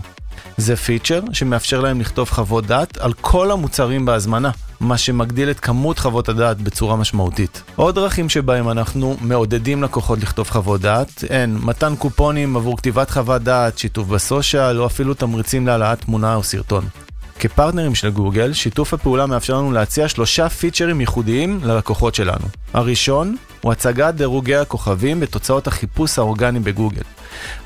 זה 0.57 0.75
פיצ'ר 0.75 1.21
שמאפשר 1.33 1.81
להם 1.81 2.01
לכתוב 2.01 2.29
חוות 2.29 2.65
דעת 2.65 2.97
על 2.97 3.13
כל 3.13 3.51
המוצרים 3.51 4.05
בהזמנה, 4.05 4.51
מה 4.79 4.97
שמגדיל 4.97 5.51
את 5.51 5.59
כמות 5.59 5.99
חוות 5.99 6.29
הדעת 6.29 6.61
בצורה 6.61 6.95
משמעותית. 6.95 7.63
עוד 7.75 7.95
דרכים 7.95 8.29
שבהם 8.29 8.69
אנחנו 8.69 9.17
מעודדים 9.21 9.83
לקוחות 9.83 10.19
לכתוב 10.19 10.49
חוות 10.49 10.81
דעת 10.81 11.23
הן 11.29 11.57
מתן 11.61 11.95
קופונים 11.95 12.57
עבור 12.57 12.77
כתיבת 12.77 13.09
חוות 13.09 13.41
דעת, 13.41 13.77
שיתוף 13.77 14.07
בסושיאל 14.07 14.79
או 14.79 14.85
אפילו 14.85 15.13
תמריצים 15.13 15.67
להעלאת 15.67 16.01
תמונה 16.01 16.35
או 16.35 16.43
סרטון. 16.43 16.85
כפרטנרים 17.39 17.95
של 17.95 18.09
גוגל, 18.09 18.53
שיתוף 18.53 18.93
הפעולה 18.93 19.25
מאפשר 19.25 19.57
לנו 19.57 19.71
להציע 19.71 20.07
שלושה 20.07 20.49
פיצ'רים 20.49 21.01
ייחודיים 21.01 21.59
ללקוחות 21.63 22.15
שלנו. 22.15 22.45
הראשון 22.73 23.35
הוא 23.61 23.71
הצגת 23.71 24.13
דירוגי 24.13 24.55
הכוכבים 24.55 25.19
בתוצאות 25.19 25.67
החיפוש 25.67 26.19
האורגני 26.19 26.59
בגוגל. 26.59 27.01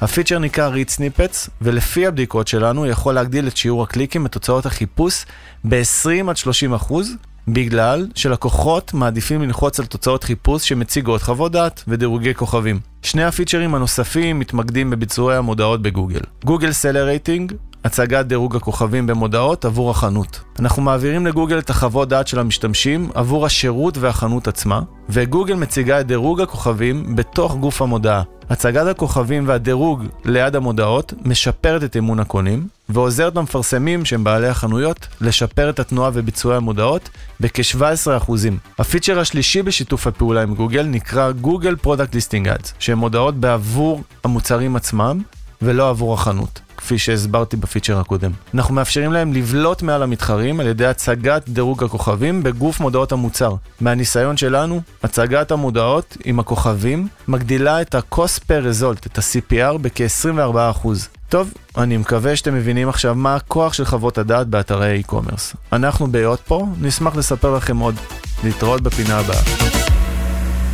הפיצ'ר 0.01 0.39
נקרא 0.39 0.71
read 0.71 0.89
snippets, 0.89 1.49
ולפי 1.61 2.07
הבדיקות 2.07 2.47
שלנו 2.47 2.85
יכול 2.85 3.13
להגדיל 3.13 3.47
את 3.47 3.57
שיעור 3.57 3.83
הקליקים 3.83 4.23
בתוצאות 4.23 4.65
החיפוש 4.65 5.25
ב-20 5.63 6.29
עד 6.29 6.37
30 6.37 6.73
אחוז, 6.73 7.11
בגלל 7.47 8.07
שלקוחות 8.15 8.93
מעדיפים 8.93 9.41
ללחוץ 9.41 9.79
על 9.79 9.85
תוצאות 9.85 10.23
חיפוש 10.23 10.69
שמציגות 10.69 11.21
חוות 11.21 11.51
דעת 11.51 11.83
ודירוגי 11.87 12.33
כוכבים. 12.33 12.79
שני 13.01 13.23
הפיצ'רים 13.23 13.75
הנוספים 13.75 14.39
מתמקדים 14.39 14.89
בביצועי 14.89 15.37
המודעות 15.37 15.81
בגוגל. 15.81 16.19
Google 16.45 16.71
Seller 16.71 17.05
Rating 17.05 17.53
הצגת 17.83 18.25
דירוג 18.25 18.55
הכוכבים 18.55 19.07
במודעות 19.07 19.65
עבור 19.65 19.91
החנות. 19.91 20.39
אנחנו 20.59 20.81
מעבירים 20.81 21.25
לגוגל 21.25 21.59
את 21.59 21.69
החוות 21.69 22.09
דעת 22.09 22.27
של 22.27 22.39
המשתמשים 22.39 23.09
עבור 23.13 23.45
השירות 23.45 23.97
והחנות 23.97 24.47
עצמה, 24.47 24.81
וגוגל 25.09 25.53
מציגה 25.53 25.99
את 25.99 26.07
דירוג 26.07 26.41
הכוכבים 26.41 27.15
בתוך 27.15 27.55
גוף 27.55 27.81
המודעה. 27.81 28.23
הצגת 28.49 28.87
הכוכבים 28.87 29.47
והדירוג 29.47 30.03
ליד 30.25 30.55
המודעות 30.55 31.13
משפרת 31.25 31.83
את 31.83 31.97
אמון 31.97 32.19
הקונים, 32.19 32.67
ועוזרת 32.89 33.35
למפרסמים 33.35 34.05
שהם 34.05 34.23
בעלי 34.23 34.47
החנויות 34.47 35.07
לשפר 35.21 35.69
את 35.69 35.79
התנועה 35.79 36.11
וביצועי 36.13 36.57
המודעות 36.57 37.09
בכ-17%. 37.39 38.31
הפיצ'ר 38.79 39.19
השלישי 39.19 39.61
בשיתוף 39.61 40.07
הפעולה 40.07 40.41
עם 40.43 40.55
גוגל 40.55 40.83
נקרא 40.83 41.31
Google 41.43 41.85
Product 41.85 42.13
Listing 42.13 42.45
Ads, 42.45 42.67
שהם 42.79 42.97
מודעות 42.97 43.35
בעבור 43.35 44.03
המוצרים 44.23 44.75
עצמם, 44.75 45.21
ולא 45.61 45.89
עבור 45.89 46.13
החנות, 46.13 46.61
כפי 46.77 46.97
שהסברתי 46.97 47.57
בפיצ'ר 47.57 47.99
הקודם. 47.99 48.31
אנחנו 48.53 48.73
מאפשרים 48.73 49.13
להם 49.13 49.33
לבלוט 49.33 49.81
מעל 49.81 50.03
המתחרים 50.03 50.59
על 50.59 50.67
ידי 50.67 50.85
הצגת 50.85 51.49
דירוג 51.49 51.83
הכוכבים 51.83 52.43
בגוף 52.43 52.79
מודעות 52.79 53.11
המוצר. 53.11 53.55
מהניסיון 53.81 54.37
שלנו, 54.37 54.81
הצגת 55.03 55.51
המודעות 55.51 56.17
עם 56.25 56.39
הכוכבים 56.39 57.07
מגדילה 57.27 57.81
את 57.81 57.95
ה-cost 57.95 58.39
per 58.39 58.81
result, 58.81 59.05
את 59.07 59.17
ה-CPR, 59.17 59.77
בכ-24%. 59.77 60.87
טוב, 61.29 61.53
אני 61.77 61.97
מקווה 61.97 62.35
שאתם 62.35 62.53
מבינים 62.53 62.89
עכשיו 62.89 63.15
מה 63.15 63.35
הכוח 63.35 63.73
של 63.73 63.85
חוות 63.85 64.17
הדעת 64.17 64.47
באתרי 64.47 65.01
e-commerce. 65.07 65.55
אנחנו 65.73 66.11
בהיות 66.11 66.39
פה, 66.39 66.65
נשמח 66.81 67.15
לספר 67.15 67.55
לכם 67.55 67.77
עוד. 67.77 67.95
להתראות 68.43 68.81
בפינה 68.81 69.19
הבאה. 69.19 69.78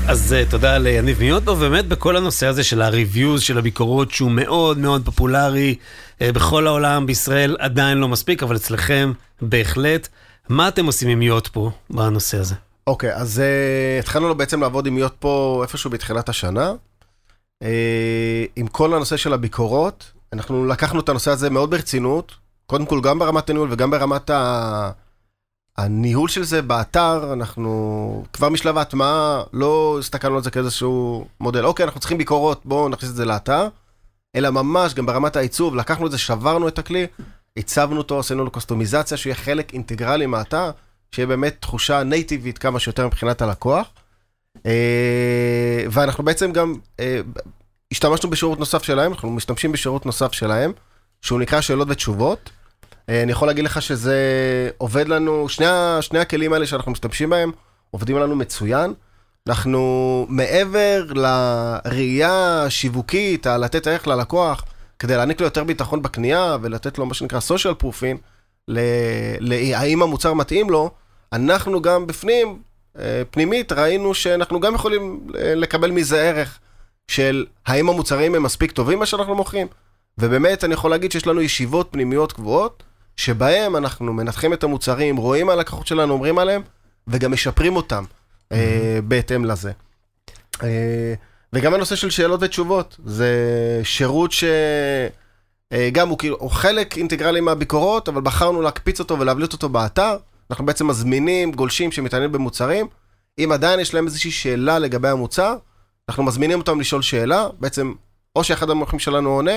אז 0.08 0.36
uh, 0.36 0.52
תודה 0.52 0.78
ליניב 0.78 1.20
מיוטו, 1.20 1.56
באמת 1.56 1.88
בכל 1.88 2.18
הנושא 2.18 2.48
הזה 2.48 2.64
של 2.64 2.82
הריוויוז, 2.82 3.42
של 3.42 3.58
הביקורות, 3.58 4.12
שהוא 4.12 4.32
מאוד 4.32 4.78
מאוד 4.78 5.06
פופולרי 5.06 5.76
uh, 6.20 6.24
בכל 6.34 6.68
העולם, 6.68 7.06
בישראל 7.06 7.56
עדיין 7.60 7.98
לא 7.98 8.08
מספיק, 8.08 8.44
אבל 8.44 8.56
אצלכם 8.56 9.12
בהחלט. 9.42 10.08
מה 10.50 10.68
אתם 10.68 10.86
עושים 10.86 11.10
עם 11.10 11.22
יוט 11.22 11.48
פה 11.48 11.72
בנושא 11.90 12.38
הזה? 12.38 12.56
אוקיי, 12.88 13.14
okay, 13.14 13.16
אז 13.16 13.42
uh, 13.42 14.04
התחלנו 14.04 14.36
בעצם 14.36 14.62
לעבוד 14.62 14.86
עם 14.86 14.98
יוט 14.98 15.14
פה 15.20 15.60
איפשהו 15.64 15.90
בתחילת 15.90 16.30
השנה. 16.30 16.74
Uh, 17.64 17.68
עם 18.56 18.68
כל 18.68 18.94
הנושא 18.94 19.18
של 19.18 19.34
הביקורות, 19.34 20.12
אנחנו 20.34 20.66
לקחנו 20.66 21.00
את 21.00 21.10
הנושא 21.10 21.32
הזה 21.32 21.50
מאוד 21.50 21.72
ברצינות, 21.72 22.32
קודם 22.66 22.86
כל 22.86 23.02
גם 23.02 23.20
ברמת 23.20 23.50
הניהול 23.50 23.70
וגם 23.72 23.92
ברמת 23.92 24.30
ה... 24.30 24.92
הניהול 25.78 26.30
של 26.30 26.44
זה 26.44 26.62
באתר, 26.62 27.34
אנחנו 27.34 28.26
כבר 28.34 28.50
משלב 28.50 28.78
ההטמעה 28.78 29.44
לא 29.54 29.98
הסתכלנו 30.00 30.36
על 30.36 30.44
זה 30.44 30.52
כאיזשהו 30.52 31.28
מודל, 31.40 31.66
אוקיי, 31.66 31.84
אנחנו 31.84 32.00
צריכים 32.00 32.18
ביקורות, 32.18 32.62
בואו 32.66 32.90
נכניס 32.90 33.12
את 33.12 33.16
זה 33.16 33.26
לאתר, 33.26 33.68
אלא 34.36 34.50
ממש 34.50 34.94
גם 34.94 35.06
ברמת 35.06 35.36
העיצוב, 35.36 35.76
לקחנו 35.76 36.06
את 36.06 36.12
זה, 36.12 36.18
שברנו 36.18 36.68
את 36.68 36.80
הכלי, 36.80 37.08
הצבנו 37.58 37.98
אותו, 37.98 38.20
עשינו 38.20 38.46
לו 38.46 38.52
קוסטומיזציה, 38.52 39.18
שיהיה 39.18 39.36
חלק 39.36 39.74
אינטגרלי 39.74 40.26
מהאתר, 40.26 40.72
שיהיה 41.12 41.28
באמת 41.28 41.56
תחושה 41.60 42.04
נייטיבית 42.04 42.58
כמה 42.58 42.80
שיותר 42.80 43.08
מבחינת 43.08 43.42
הלקוח. 43.42 43.88
אה, 44.66 45.84
ואנחנו 45.92 46.24
בעצם 46.24 46.52
גם 46.52 46.76
אה, 47.00 47.22
השתמשנו 47.92 48.30
בשירות 48.30 48.60
נוסף 48.60 48.84
שלהם, 48.84 49.12
אנחנו 49.12 49.32
משתמשים 49.32 49.72
בשירות 49.72 50.06
נוסף 50.06 50.32
שלהם, 50.32 50.72
שהוא 51.22 51.40
נקרא 51.40 51.62
שאלות 51.62 51.88
ותשובות. 51.92 52.50
אה, 53.10 53.24
אני 53.24 53.32
יכול 53.32 53.48
להגיד 53.48 53.66
לך 53.66 53.82
שזה 53.82 54.20
עובד 54.78 55.08
לנו, 55.08 55.50
שני, 55.50 55.66
שני 56.02 56.20
הכלים 56.20 56.54
האלה 56.54 56.66
שאנחנו 56.66 56.92
משתמשים 56.92 57.30
בהם, 57.30 57.52
עובדים 57.92 58.18
לנו 58.18 58.36
מצוין. 58.36 58.94
אנחנו 59.48 60.26
מעבר 60.30 61.06
לראייה 61.16 62.64
השיווקית, 62.64 63.48
לתת 63.48 63.88
ערך 63.88 64.08
ללקוח, 64.08 64.64
כדי 65.00 65.16
להעניק 65.16 65.40
לו 65.40 65.48
יותר 65.48 65.64
ביטחון 65.64 66.02
בקנייה 66.02 66.58
ולתת 66.62 66.98
לו 66.98 67.06
מה 67.06 67.14
שנקרא 67.14 67.40
social 67.40 67.84
proofing, 67.84 68.18
להאם 69.40 70.02
המוצר 70.02 70.34
מתאים 70.34 70.70
לו, 70.70 70.92
אנחנו 71.34 71.82
גם 71.82 72.08
בפנים, 72.08 72.60
אה, 73.00 73.22
פנימית, 73.32 73.72
ראינו 73.72 74.14
שאנחנו 74.14 74.60
גם 74.60 74.76
יכולים 74.76 75.28
אה, 75.38 75.56
לקבל 75.56 75.92
מזה 75.92 76.22
ערך 76.22 76.60
של 77.08 77.46
האם 77.66 77.90
המוצרים 77.90 78.36
הם 78.36 78.44
מספיק 78.44 78.72
טובים 78.72 79.00
מה 79.00 79.06
שאנחנו 79.06 79.36
מוכרים. 79.36 79.68
ובאמת, 80.18 80.64
אני 80.64 80.74
יכול 80.74 80.92
להגיד 80.92 81.12
שיש 81.12 81.28
לנו 81.28 81.42
ישיבות 81.42 81.88
פנימיות 81.92 82.32
קבועות, 82.32 82.84
שבהם 83.18 83.76
אנחנו 83.76 84.14
מנתחים 84.14 84.54
את 84.54 84.64
המוצרים, 84.64 85.18
רואים 85.18 85.48
מה 85.48 85.54
הלקוחות 85.54 85.88
שלנו 85.88 86.14
אומרים 86.14 86.38
עליהם, 86.38 86.62
וגם 87.08 87.32
משפרים 87.32 87.76
אותם 87.76 88.04
mm-hmm. 88.04 88.56
אה, 88.56 89.00
בהתאם 89.04 89.46
לזה. 89.46 89.72
אה, 90.64 91.14
וגם 91.54 91.74
הנושא 91.74 91.96
של 91.96 92.10
שאלות 92.10 92.40
ותשובות, 92.44 92.98
זה 93.06 93.32
שירות 93.84 94.32
שגם 94.32 94.48
אה, 96.08 96.10
הוא 96.10 96.18
כאילו, 96.18 96.38
הוא 96.40 96.52
חלק 96.52 96.98
אינטגרלי 96.98 97.42
מהביקורות, 97.42 98.10
אבל 98.10 98.22
בחרנו 98.22 98.62
להקפיץ 98.62 99.00
אותו 99.00 99.20
ולהבליט 99.20 99.54
אותו 99.54 99.70
באתר. 99.70 100.18
אנחנו 100.50 100.66
בעצם 100.66 100.88
מזמינים 100.88 101.52
גולשים 101.52 101.92
שמתעניינים 101.92 102.32
במוצרים. 102.32 102.88
אם 103.40 103.52
עדיין 103.52 103.80
יש 103.80 103.94
להם 103.94 104.06
איזושהי 104.06 104.32
שאלה 104.32 104.80
לגבי 104.80 105.08
המוצר, 105.08 105.56
אנחנו 106.10 106.24
מזמינים 106.24 106.60
אותם 106.60 106.80
לשאול 106.80 107.02
שאלה, 107.02 107.48
בעצם 107.60 107.94
או 108.36 108.44
שאחד 108.44 108.70
המומחים 108.70 109.00
שלנו 109.00 109.30
עונה, 109.30 109.52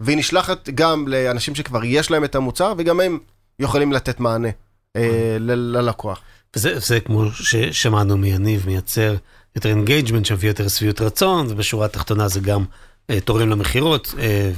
והיא 0.00 0.18
נשלחת 0.18 0.68
גם 0.68 1.08
לאנשים 1.08 1.54
שכבר 1.54 1.84
יש 1.84 2.10
להם 2.10 2.24
את 2.24 2.34
המוצר, 2.34 2.74
וגם 2.78 3.00
הם 3.00 3.18
יכולים 3.58 3.92
לתת 3.92 4.20
מענה 4.20 4.48
אה, 4.96 5.36
ללקוח. 5.40 6.20
וזה, 6.56 6.76
וזה 6.76 7.00
כמו 7.00 7.30
ששמענו 7.32 8.16
מיניב, 8.16 8.66
מייצר 8.66 9.14
יותר 9.56 9.68
engagement, 9.68 10.26
שמביא 10.26 10.48
יותר 10.48 10.68
שביעות 10.68 11.00
רצון, 11.00 11.46
ובשורה 11.50 11.86
התחתונה 11.86 12.28
זה 12.28 12.40
גם 12.40 12.64
אה, 13.10 13.20
תורם 13.20 13.48
למכירות, 13.48 14.14
אה, 14.18 14.50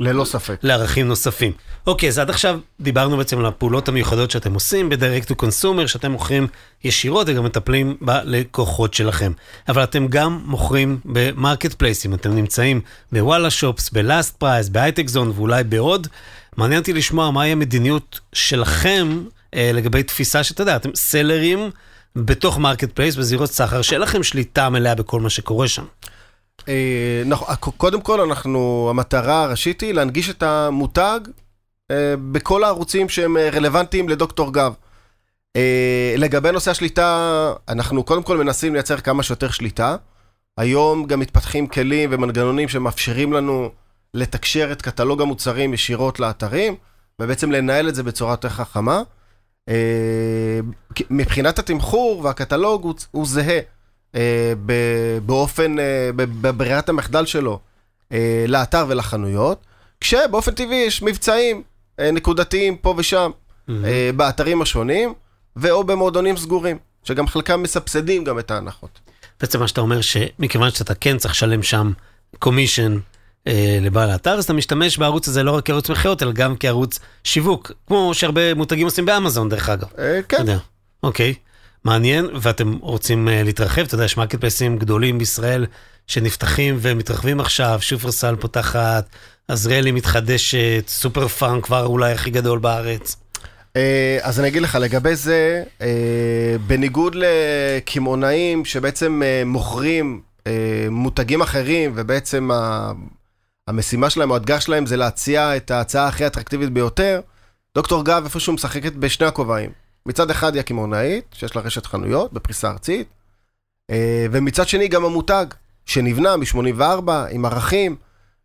ללא 0.00 0.24
ספק. 0.24 0.56
לערכים 0.62 1.08
נוספים. 1.08 1.52
אוקיי, 1.86 2.08
אז 2.08 2.18
עד 2.18 2.30
עכשיו 2.30 2.60
דיברנו 2.80 3.16
בעצם 3.16 3.38
על 3.38 3.46
הפעולות 3.46 3.88
המיוחדות 3.88 4.30
שאתם 4.30 4.54
עושים 4.54 4.88
ב-direct 4.88 5.24
to 5.24 5.34
consumer, 5.42 5.86
שאתם 5.86 6.12
מוכרים 6.12 6.46
ישירות 6.84 7.26
וגם 7.30 7.44
מטפלים 7.44 7.96
בלקוחות 8.00 8.94
שלכם. 8.94 9.32
אבל 9.68 9.84
אתם 9.84 10.06
גם 10.08 10.40
מוכרים 10.44 10.98
במרקט 11.04 11.74
פלייסים, 11.74 12.14
אתם 12.14 12.34
נמצאים 12.34 12.80
בוואלה 13.12 13.50
שופס, 13.50 13.90
בלאסט 13.90 14.36
פרייס, 14.36 14.68
בהייטק 14.68 15.08
זון 15.08 15.32
ואולי 15.34 15.64
בעוד. 15.64 16.06
מעניין 16.56 16.80
אותי 16.80 16.92
לשמוע 16.92 17.30
מהי 17.30 17.52
המדיניות 17.52 18.20
שלכם 18.32 19.22
אה, 19.54 19.70
לגבי 19.74 20.02
תפיסה 20.02 20.44
שאתה 20.44 20.62
יודע, 20.62 20.76
אתם 20.76 20.90
סלרים 20.94 21.70
בתוך 22.16 22.58
marketplace 22.58 23.16
בזירות 23.16 23.50
סחר, 23.50 23.82
שאין 23.82 24.00
לכם 24.00 24.22
שליטה 24.22 24.68
מלאה 24.68 24.94
בכל 24.94 25.20
מה 25.20 25.30
שקורה 25.30 25.68
שם. 25.68 25.84
אה, 26.68 27.22
נכון, 27.26 27.54
קודם 27.76 28.00
כל 28.00 28.20
אנחנו, 28.20 28.86
המטרה 28.90 29.42
הראשית 29.42 29.80
היא 29.80 29.94
להנגיש 29.94 30.30
את 30.30 30.42
המותג 30.42 31.20
אה, 31.90 32.14
בכל 32.32 32.64
הערוצים 32.64 33.08
שהם 33.08 33.36
אה, 33.36 33.50
רלוונטיים 33.50 34.08
לדוקטור 34.08 34.52
גב. 34.52 34.72
לגבי 36.16 36.52
נושא 36.52 36.70
השליטה, 36.70 37.52
אנחנו 37.68 38.04
קודם 38.04 38.22
כל 38.22 38.38
מנסים 38.38 38.74
לייצר 38.74 38.96
כמה 38.96 39.22
שיותר 39.22 39.50
שליטה. 39.50 39.96
היום 40.56 41.06
גם 41.06 41.20
מתפתחים 41.20 41.66
כלים 41.66 42.10
ומנגנונים 42.12 42.68
שמאפשרים 42.68 43.32
לנו 43.32 43.70
לתקשר 44.14 44.72
את 44.72 44.82
קטלוג 44.82 45.22
המוצרים 45.22 45.74
ישירות 45.74 46.20
לאתרים, 46.20 46.76
ובעצם 47.20 47.52
לנהל 47.52 47.88
את 47.88 47.94
זה 47.94 48.02
בצורה 48.02 48.32
יותר 48.32 48.48
חכמה. 48.48 49.02
מבחינת 51.10 51.58
התמחור 51.58 52.24
והקטלוג 52.24 52.82
הוא, 52.82 52.94
הוא 53.10 53.26
זהה. 53.26 53.58
אה, 54.14 54.52
באופן, 55.26 55.78
אה, 55.78 56.10
בברירת 56.16 56.88
המחדל 56.88 57.26
שלו 57.26 57.58
אה, 58.12 58.44
לאתר 58.48 58.86
ולחנויות, 58.88 59.66
כשבאופן 60.00 60.52
טבעי 60.54 60.76
יש 60.76 61.02
מבצעים 61.02 61.62
נקודתיים 62.12 62.76
פה 62.76 62.94
ושם 62.96 63.30
mm-hmm. 63.30 63.72
באתרים 64.16 64.62
השונים, 64.62 65.14
ואו 65.56 65.84
במועדונים 65.84 66.36
סגורים, 66.36 66.78
שגם 67.04 67.26
חלקם 67.26 67.62
מסבסדים 67.62 68.24
גם 68.24 68.38
את 68.38 68.50
ההנחות. 68.50 69.00
בעצם 69.40 69.60
מה 69.60 69.68
שאתה 69.68 69.80
אומר, 69.80 70.00
שמכיוון 70.00 70.70
שאתה 70.70 70.94
כן 70.94 71.18
צריך 71.18 71.34
לשלם 71.34 71.62
שם 71.62 71.92
commission 72.38 72.98
אה, 73.46 73.78
לבעל 73.80 74.10
האתר, 74.10 74.30
אז 74.30 74.44
אתה 74.44 74.52
משתמש 74.52 74.98
בערוץ 74.98 75.28
הזה 75.28 75.42
לא 75.42 75.50
רק 75.50 75.66
כערוץ 75.66 75.90
מכירות, 75.90 76.22
אלא 76.22 76.32
גם 76.32 76.54
כערוץ 76.60 76.98
שיווק, 77.24 77.72
כמו 77.86 78.10
שהרבה 78.14 78.54
מותגים 78.54 78.86
עושים 78.86 79.06
באמזון 79.06 79.48
דרך 79.48 79.68
אגב. 79.68 79.88
אה, 79.98 80.20
כן. 80.28 80.44
אוקיי. 81.02 81.34
מעניין, 81.84 82.26
ואתם 82.40 82.72
רוצים 82.80 83.28
אה, 83.28 83.30
להתרחב, 83.44 83.82
אתה 83.82 83.94
יודע, 83.94 84.04
יש 84.04 84.16
מרקט 84.16 84.40
פלייסים 84.40 84.78
גדולים 84.78 85.18
בישראל 85.18 85.66
שנפתחים 86.06 86.78
ומתרחבים 86.80 87.40
עכשיו, 87.40 87.78
שופרסל 87.80 88.36
פותחת, 88.36 89.08
עזריאלי 89.48 89.92
מתחדשת, 89.92 90.84
סופר 90.88 91.28
פארם 91.28 91.60
כבר 91.60 91.86
אולי 91.86 92.12
הכי 92.12 92.30
גדול 92.30 92.58
בארץ. 92.58 93.16
Uh, 93.36 93.78
אז 94.22 94.40
אני 94.40 94.48
אגיד 94.48 94.62
לך, 94.62 94.78
לגבי 94.80 95.16
זה, 95.16 95.62
uh, 95.78 95.82
בניגוד 96.66 97.16
לקמעונאים 97.18 98.64
שבעצם 98.64 99.22
מוכרים 99.46 100.20
מותגים 100.90 101.40
אחרים, 101.40 101.92
ובעצם. 101.94 102.50
המשימה 103.68 104.10
שלהם 104.10 104.30
או 104.30 104.34
האתגר 104.34 104.58
שלהם 104.58 104.86
זה 104.86 104.96
להציע 104.96 105.56
את 105.56 105.70
ההצעה 105.70 106.06
הכי 106.06 106.26
אטרקטיבית 106.26 106.70
ביותר, 106.70 107.20
דוקטור 107.74 108.04
גב 108.04 108.22
איפשהו 108.24 108.52
משחקת 108.52 108.92
בשני 108.92 109.26
הכובעים. 109.26 109.70
מצד 110.08 110.30
אחד 110.30 110.54
היא 110.54 110.60
הקמעונאית, 110.60 111.24
שיש 111.32 111.56
לה 111.56 111.62
רשת 111.62 111.86
חנויות 111.86 112.32
בפריסה 112.32 112.70
ארצית, 112.70 113.08
אה, 113.90 114.26
ומצד 114.30 114.68
שני 114.68 114.88
גם 114.88 115.04
המותג, 115.04 115.46
שנבנה 115.86 116.36
מ-84, 116.36 117.10
עם 117.30 117.44
ערכים, 117.44 117.96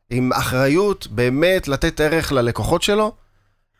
עם 0.09 0.33
אחריות, 0.33 1.07
באמת 1.07 1.67
לתת 1.67 2.01
ערך 2.01 2.31
ללקוחות 2.31 2.81
שלו, 2.81 3.11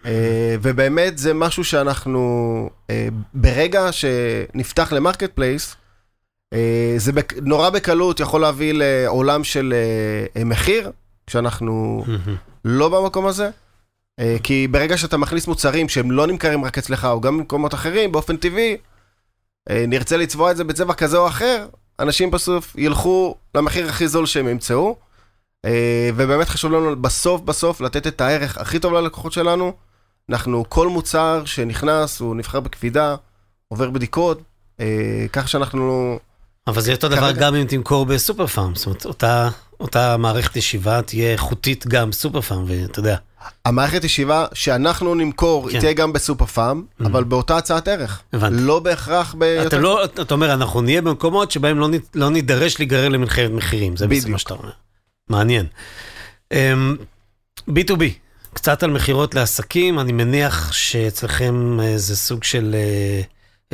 אה, 0.06 0.56
ובאמת 0.62 1.17
זה 1.17 1.34
משהו 1.34 1.63
שאנחנו, 1.63 2.69
אה, 2.89 3.08
ברגע 3.34 3.91
שנפתח 3.91 4.93
ל 4.93 5.32
marketplace, 5.32 5.76
זה 6.98 7.12
נורא 7.41 7.69
בקלות 7.69 8.19
יכול 8.19 8.41
להביא 8.41 8.74
לעולם 8.76 9.43
של 9.43 9.74
מחיר, 10.46 10.91
כשאנחנו 11.28 12.06
לא 12.65 12.89
במקום 12.89 13.26
הזה. 13.26 13.50
אה, 14.19 14.36
כי 14.43 14.67
ברגע 14.67 14.97
שאתה 14.97 15.17
מכניס 15.17 15.47
מוצרים 15.47 15.89
שהם 15.89 16.12
לא 16.12 16.28
נמכרים 16.28 16.65
רק 16.65 16.78
אצלך, 16.78 17.06
או 17.06 17.21
גם 17.21 17.38
במקומות 17.38 17.73
אחרים, 17.73 18.12
באופן 18.12 18.38
טבעי, 18.38 18.78
אה, 19.69 19.86
נרצה 19.88 20.17
לצבוע 20.17 20.52
את 20.52 20.58
זה 20.58 20.63
בצבע 20.63 20.93
כזה 20.93 21.17
או 21.17 21.28
אחר, 21.28 21.67
אנשים 21.99 22.32
בסוף 22.32 22.76
ילכו 22.78 23.36
למחיר 23.56 23.89
הכי 23.89 24.08
זול 24.08 24.26
שהם 24.26 24.47
ימצאו. 24.47 24.95
אה, 25.65 26.10
ובאמת 26.15 26.49
חשוב 26.49 26.71
לנו 26.71 27.02
בסוף 27.02 27.41
בסוף 27.41 27.82
לתת 27.82 28.08
את 28.08 28.21
הערך 28.21 28.58
הכי 28.58 28.80
טוב 28.80 28.93
ללקוחות 28.93 29.32
שלנו. 29.32 29.73
אנחנו, 30.30 30.65
כל 30.69 30.88
מוצר 30.88 31.45
שנכנס, 31.45 32.19
הוא 32.19 32.36
נבחר 32.36 32.60
בקפידה, 32.60 33.15
עובר 33.67 33.89
בדיקות, 33.89 34.41
כך 35.34 35.49
שאנחנו... 35.49 36.19
אבל 36.67 36.82
זה 36.82 36.91
אותו 36.91 37.10
דבר 37.10 37.32
גם 37.32 37.56
אם 37.56 37.65
תמכור 37.67 38.06
בסופר 38.06 38.47
פארם, 38.47 38.76
זאת 38.76 38.86
אומרת, 38.86 39.06
אותה, 39.06 39.49
אותה 39.79 40.17
מערכת 40.17 40.55
ישיבה 40.55 41.01
תהיה 41.01 41.31
איכותית 41.31 41.88
גם 41.88 42.09
בסופר 42.09 42.41
פארם, 42.41 42.65
ואתה 42.67 42.99
יודע. 42.99 43.15
המערכת 43.65 44.03
ישיבה 44.03 44.45
שאנחנו 44.53 45.15
נמכור, 45.15 45.69
כן. 45.71 45.79
תהיה 45.79 45.93
גם 45.93 46.13
בסופר 46.13 46.45
פארם, 46.45 46.83
אבל 46.99 47.23
באותה 47.23 47.57
הצעת 47.57 47.88
ערך. 47.88 48.21
הבנתי. 48.33 48.55
לא 48.63 48.79
בהכרח 48.79 49.36
ב... 49.38 49.43
אתה 49.43 49.77
לא, 49.77 50.05
אתה 50.05 50.33
אומר, 50.33 50.53
אנחנו 50.53 50.81
נהיה 50.81 51.01
במקומות 51.01 51.51
שבהם 51.51 51.79
לא, 51.79 51.88
נ- 51.88 52.19
לא 52.19 52.29
נידרש 52.29 52.79
להיגרר 52.79 53.09
למלחמת 53.09 53.51
מחירים, 53.51 53.97
זה 53.97 54.07
בעצם. 54.07 54.31
מה 54.31 54.38
שאתה 54.38 54.53
אומר. 54.53 54.69
מעניין. 55.29 55.65
אמ, 56.53 56.95
B2B, 57.69 58.03
קצת 58.53 58.83
על 58.83 58.91
מכירות 58.91 59.36
לעסקים, 59.36 59.99
אני 59.99 60.12
מניח 60.12 60.71
שאצלכם 60.71 61.79
אה, 61.79 61.97
זה 61.97 62.15
סוג 62.17 62.43
של 62.43 62.75
אה, 62.75 63.21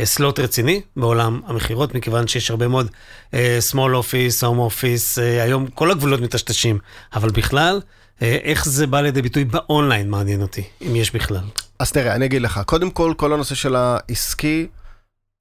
סלוט 0.05 0.39
רציני 0.39 0.81
בעולם 0.95 1.41
המכירות, 1.45 1.95
מכיוון 1.95 2.27
שיש 2.27 2.51
הרבה 2.51 2.67
מאוד 2.67 2.91
אה, 3.33 3.59
small 3.71 3.75
office, 3.75 4.41
home 4.41 4.71
office, 4.71 5.21
אה, 5.21 5.43
היום 5.43 5.67
כל 5.67 5.91
הגבולות 5.91 6.21
מטשטשים, 6.21 6.79
אבל 7.13 7.29
בכלל, 7.29 7.81
אה, 8.21 8.38
איך 8.43 8.65
זה 8.65 8.88
בא 8.88 9.01
לידי 9.01 9.21
ביטוי 9.21 9.45
באונליין 9.45 10.09
מעניין 10.09 10.41
אותי, 10.41 10.63
אם 10.81 10.95
יש 10.95 11.15
בכלל. 11.15 11.43
אז 11.79 11.91
תראה, 11.91 12.15
אני 12.15 12.25
אגיד 12.25 12.41
לך, 12.41 12.62
קודם 12.65 12.91
כל, 12.91 13.13
כל 13.17 13.33
הנושא 13.33 13.55
של 13.55 13.75
העסקי, 13.75 14.67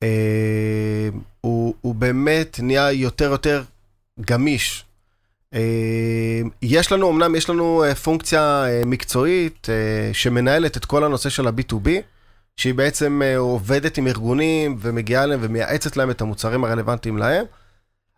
אה, 0.02 1.08
הוא, 1.40 1.74
הוא 1.80 1.94
באמת 1.94 2.60
נהיה 2.62 2.92
יותר 2.92 3.30
יותר 3.30 3.62
גמיש. 4.20 4.84
אה, 5.54 6.40
יש 6.62 6.92
לנו, 6.92 7.10
אמנם 7.10 7.34
יש 7.34 7.50
לנו 7.50 7.84
אה, 7.84 7.94
פונקציה 7.94 8.64
אה, 8.66 8.82
מקצועית 8.86 9.68
אה, 9.70 10.14
שמנהלת 10.14 10.76
את 10.76 10.84
כל 10.84 11.04
הנושא 11.04 11.28
של 11.28 11.46
ה-B2B, 11.46 11.88
שהיא 12.58 12.74
בעצם 12.74 13.22
אה, 13.24 13.36
עובדת 13.36 13.98
עם 13.98 14.06
ארגונים 14.06 14.76
ומגיעה 14.80 15.26
להם 15.26 15.38
ומייעצת 15.42 15.96
להם 15.96 16.10
את 16.10 16.20
המוצרים 16.20 16.64
הרלוונטיים 16.64 17.18
להם, 17.18 17.44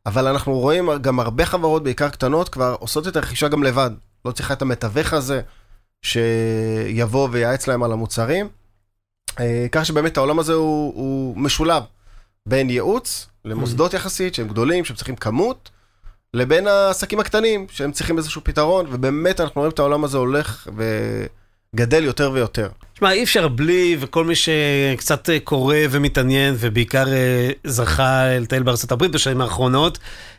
אבל 0.06 0.26
אנחנו 0.26 0.58
רואים 0.58 0.90
גם 1.00 1.20
הרבה 1.20 1.46
חברות, 1.46 1.82
בעיקר 1.82 2.08
קטנות, 2.08 2.48
כבר 2.48 2.76
עושות 2.78 3.08
את 3.08 3.16
הרכישה 3.16 3.48
גם 3.48 3.62
לבד. 3.62 3.90
לא 4.24 4.32
צריכה 4.32 4.54
את 4.54 4.62
המתווך 4.62 5.12
הזה. 5.12 5.40
שיבוא 6.02 7.28
וייעץ 7.32 7.66
להם 7.66 7.82
על 7.82 7.92
המוצרים. 7.92 8.48
אה, 9.40 9.66
כך 9.72 9.86
שבאמת 9.86 10.16
העולם 10.16 10.38
הזה 10.38 10.52
הוא, 10.52 10.94
הוא 10.94 11.36
משולב 11.36 11.82
בין 12.46 12.70
ייעוץ 12.70 13.26
למוסדות 13.44 13.94
יחסית 13.94 14.34
שהם 14.34 14.48
גדולים, 14.48 14.84
שהם 14.84 14.96
צריכים 14.96 15.16
כמות, 15.16 15.70
לבין 16.34 16.66
העסקים 16.66 17.20
הקטנים 17.20 17.66
שהם 17.70 17.92
צריכים 17.92 18.18
איזשהו 18.18 18.40
פתרון, 18.44 18.86
ובאמת 18.90 19.40
אנחנו 19.40 19.60
רואים 19.60 19.72
את 19.72 19.78
העולם 19.78 20.04
הזה 20.04 20.18
הולך 20.18 20.68
וגדל 21.74 22.04
יותר 22.04 22.30
ויותר. 22.34 22.68
תשמע, 22.94 23.12
אי 23.12 23.22
אפשר 23.22 23.48
בלי, 23.48 23.96
וכל 24.00 24.24
מי 24.24 24.34
שקצת 24.34 25.30
אה, 25.30 25.40
קורא 25.40 25.76
ומתעניין, 25.90 26.54
ובעיקר 26.58 27.08
אה, 27.12 27.50
זכה 27.64 28.24
לטייל 28.40 28.62
בארצות 28.62 28.92
הברית 28.92 29.12
בשנים 29.12 29.40
האחרונות, 29.40 29.98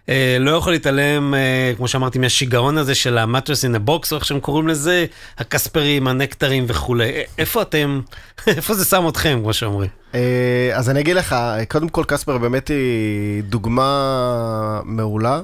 אה, 0.10 0.38
לא 0.40 0.52
יכול 0.52 0.74
להתעלם, 0.74 1.34
אה, 1.34 1.74
כמו 1.78 1.88
שאמרתי, 1.88 2.20
מהשיגעון 2.20 2.78
הזה 2.78 2.96
של 2.96 3.18
המטרס 3.18 3.64
אין 3.66 3.76
הבוקס, 3.76 4.12
או 4.12 4.18
איך 4.18 4.26
שהם 4.26 4.40
קוראים 4.40 4.68
לזה, 4.68 5.06
הקספרים, 5.38 6.08
הנקטרים 6.08 6.66
וכולי. 6.68 7.10
א- 7.10 7.24
איפה 7.38 7.62
אתם, 7.62 8.02
איפה 8.48 8.74
זה 8.74 8.86
שם 8.86 9.08
אתכם, 9.08 9.40
כמו 9.42 9.54
שאומרים? 9.54 9.90
אה, 10.16 10.70
אז 10.74 10.90
אני 10.90 11.00
אגיד 11.00 11.16
לך, 11.16 11.36
קודם 11.70 11.90
כל 11.90 12.04
קספר 12.08 12.38
באמת 12.38 12.68
היא 12.68 13.44
דוגמה 13.44 14.82
מעולה. 14.86 15.42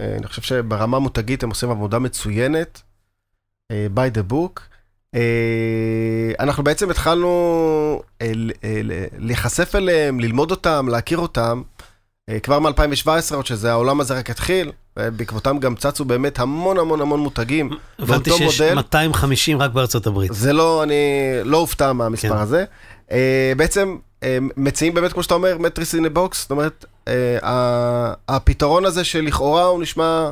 אה, 0.00 0.14
אני 0.18 0.26
חושב 0.26 0.42
שברמה 0.42 0.98
מותגית 0.98 1.42
הם 1.42 1.48
עושים 1.48 1.70
עבודה 1.70 1.98
מצוינת, 1.98 2.82
אה, 3.70 3.86
by 3.96 4.16
the 4.18 4.32
book. 4.32 4.60
אה, 5.14 6.32
אנחנו 6.40 6.64
בעצם 6.64 6.90
התחלנו 6.90 8.02
אה, 8.22 8.32
אה, 8.64 8.80
להיחשף 9.18 9.74
אליהם, 9.74 10.20
ללמוד 10.20 10.50
אותם, 10.50 10.88
להכיר 10.90 11.18
אותם, 11.18 11.62
כבר 12.42 12.58
מ-2017, 12.58 13.34
עוד 13.34 13.46
שזה 13.46 13.70
העולם 13.70 14.00
הזה 14.00 14.18
רק 14.18 14.30
התחיל, 14.30 14.72
ובעקבותם 14.98 15.58
גם 15.58 15.74
צצו 15.74 16.04
באמת 16.04 16.38
המון 16.38 16.78
המון 16.78 17.00
המון 17.00 17.20
מותגים. 17.20 17.70
הבנתי 17.98 18.30
באותו 18.30 18.44
שיש 18.44 18.60
מודל. 18.60 18.74
250 18.74 19.62
רק 19.62 19.70
בארצות 19.70 20.06
הברית. 20.06 20.34
זה 20.34 20.52
לא, 20.52 20.82
אני 20.82 20.94
לא 21.44 21.56
אופתע 21.56 21.92
מהמספר 21.92 22.28
כן. 22.28 22.36
הזה. 22.36 22.64
בעצם 23.56 23.96
מציעים 24.56 24.94
באמת, 24.94 25.12
כמו 25.12 25.22
שאתה 25.22 25.34
אומר, 25.34 25.58
mattress 25.58 25.94
in 25.94 26.06
box, 26.12 26.40
זאת 26.40 26.50
אומרת, 26.50 26.84
הפתרון 28.28 28.84
הזה 28.84 29.04
שלכאורה 29.04 29.64
הוא 29.64 29.82
נשמע 29.82 30.30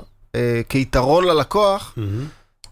כיתרון 0.68 1.24
ללקוח. 1.24 1.94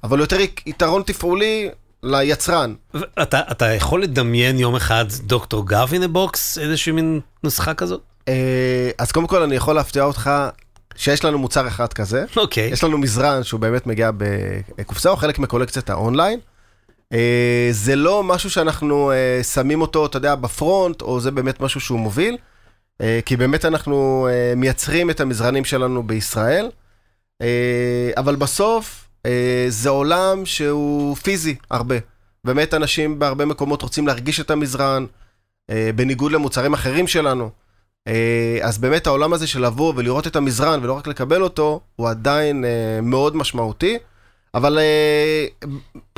אבל 0.05 0.21
יותר 0.21 0.37
יתרון 0.67 1.03
תפעולי 1.03 1.69
ליצרן. 2.03 2.75
אתה, 3.23 3.41
אתה 3.51 3.67
יכול 3.67 4.03
לדמיין 4.03 4.59
יום 4.59 4.77
אחד 4.77 5.05
דוקטור 5.21 5.67
גב 5.67 5.89
in 5.93 6.03
a 6.03 6.14
box, 6.14 6.59
איזושהי 6.59 6.93
מין 6.93 7.21
נוסחה 7.45 7.75
כזאת? 7.75 8.01
אה, 8.29 8.91
אז 8.99 9.13
קודם 9.13 9.27
כל 9.27 9.43
אני 9.43 9.57
יכול 9.57 9.75
להפתיע 9.75 10.03
אותך 10.03 10.31
שיש 10.97 11.25
לנו 11.25 11.39
מוצר 11.39 11.69
אחד 11.69 11.93
כזה. 11.93 12.25
אוקיי. 12.37 12.69
יש 12.69 12.85
לנו 12.85 12.99
מזרן 12.99 13.43
שהוא 13.43 13.61
באמת 13.61 13.87
מגיע 13.87 14.11
בקופסה, 14.79 15.11
או 15.11 15.17
חלק 15.17 15.39
מקולקציית 15.39 15.91
האונליין. 15.91 16.41
אה, 17.13 17.69
זה 17.71 17.97
לא 17.97 18.25
משהו 18.25 18.51
שאנחנו 18.51 19.13
אה, 19.13 19.43
שמים 19.43 19.81
אותו, 19.81 20.07
אתה 20.07 20.17
יודע, 20.17 20.35
בפרונט, 20.35 21.03
או 21.03 21.21
זה 21.21 21.31
באמת 21.31 21.61
משהו 21.61 21.81
שהוא 21.81 21.99
מוביל, 21.99 22.37
כי 23.27 23.37
באמת 23.37 23.65
אנחנו 23.65 24.29
מייצרים 24.57 25.11
את 25.11 25.21
המזרנים 25.21 25.65
שלנו 25.65 26.03
בישראל, 26.03 26.71
אבל 28.17 28.37
בסוף 28.37 29.06
זה 29.69 29.89
עולם 29.89 30.47
שהוא 30.47 31.17
פיזי 31.17 31.55
הרבה. 31.71 31.95
באמת 32.45 32.75
אנשים 32.75 33.19
בהרבה 33.19 33.45
מקומות 33.45 33.83
רוצים 33.83 34.07
להרגיש 34.07 34.41
את 34.41 34.51
המזרן, 34.51 35.07
אה, 35.71 35.91
בניגוד 35.95 36.33
למוצרים 36.33 36.75
אחרים 36.75 37.07
שלנו. 37.07 37.51
אה, 38.09 38.59
אז 38.63 38.79
באמת 38.79 39.07
העולם 39.07 39.33
הזה 39.33 39.47
של 39.47 39.67
לבוא 39.67 39.93
ולראות 39.97 40.27
את 40.27 40.37
המזרן 40.37 40.81
ולא 40.83 40.93
רק 40.93 41.07
לקבל 41.07 41.43
אותו, 41.43 41.81
הוא 41.97 42.09
עדיין 42.09 42.65
אה, 42.65 42.71
מאוד 43.03 43.37
משמעותי. 43.37 43.99
אבל 44.55 44.79
אה, 44.79 45.47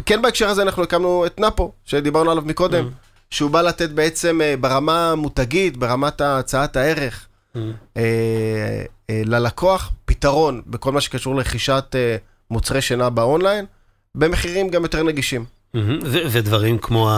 כן 0.07 0.23
בהקשר 0.23 0.49
הזה 0.49 0.62
אנחנו 0.62 0.83
הקמנו 0.83 1.27
את 1.27 1.40
נאפו, 1.40 1.73
שדיברנו 1.85 2.31
עליו 2.31 2.42
מקודם, 2.47 2.85
Mm. 2.85 2.90
שהוא 3.31 3.51
בא 3.51 3.62
לתת 3.62 3.90
בעצם 3.90 4.40
אה, 4.42 4.55
ברמה 4.61 5.12
המותגית, 5.12 5.77
ברמת 5.77 6.21
הצעת 6.21 6.77
הערך, 6.77 7.27
Mm. 7.55 7.59
אה, 7.97 8.03
אה, 9.11 9.23
ללקוח 9.25 9.92
פתרון 10.05 10.62
בכל 10.66 10.92
מה 10.92 11.01
שקשור 11.01 11.35
לרכישת 11.37 11.85
אה, 11.94 12.16
מוצרי 12.51 12.81
שינה 12.81 13.11
באונליין, 13.11 13.65
במחירים 14.15 14.69
גם 14.69 14.83
יותר 14.83 15.03
נגישים. 15.03 15.45
ודברים 16.05 16.79
כמו 16.79 17.11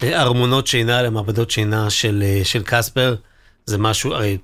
הארמונות 0.00 0.66
שינה 0.66 1.02
למעבדות 1.02 1.50
שינה 1.50 1.90
של, 1.90 2.22
אה, 2.26 2.40
של 2.44 2.62
קספר, 2.66 3.16
זה 3.66 3.78
משהו, 3.78 4.12
הרי 4.12 4.38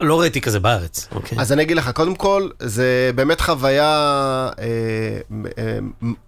לא 0.00 0.20
ראיתי 0.20 0.40
כזה 0.40 0.60
בארץ, 0.60 1.08
אוקיי? 1.12 1.38
אז 1.40 1.52
אני 1.52 1.62
אגיד 1.62 1.76
לך, 1.76 1.90
קודם 1.90 2.14
כל, 2.14 2.48
זה 2.58 3.10
באמת 3.14 3.40
חוויה 3.40 3.90
אה, 4.58 4.64
אה, 5.58 5.78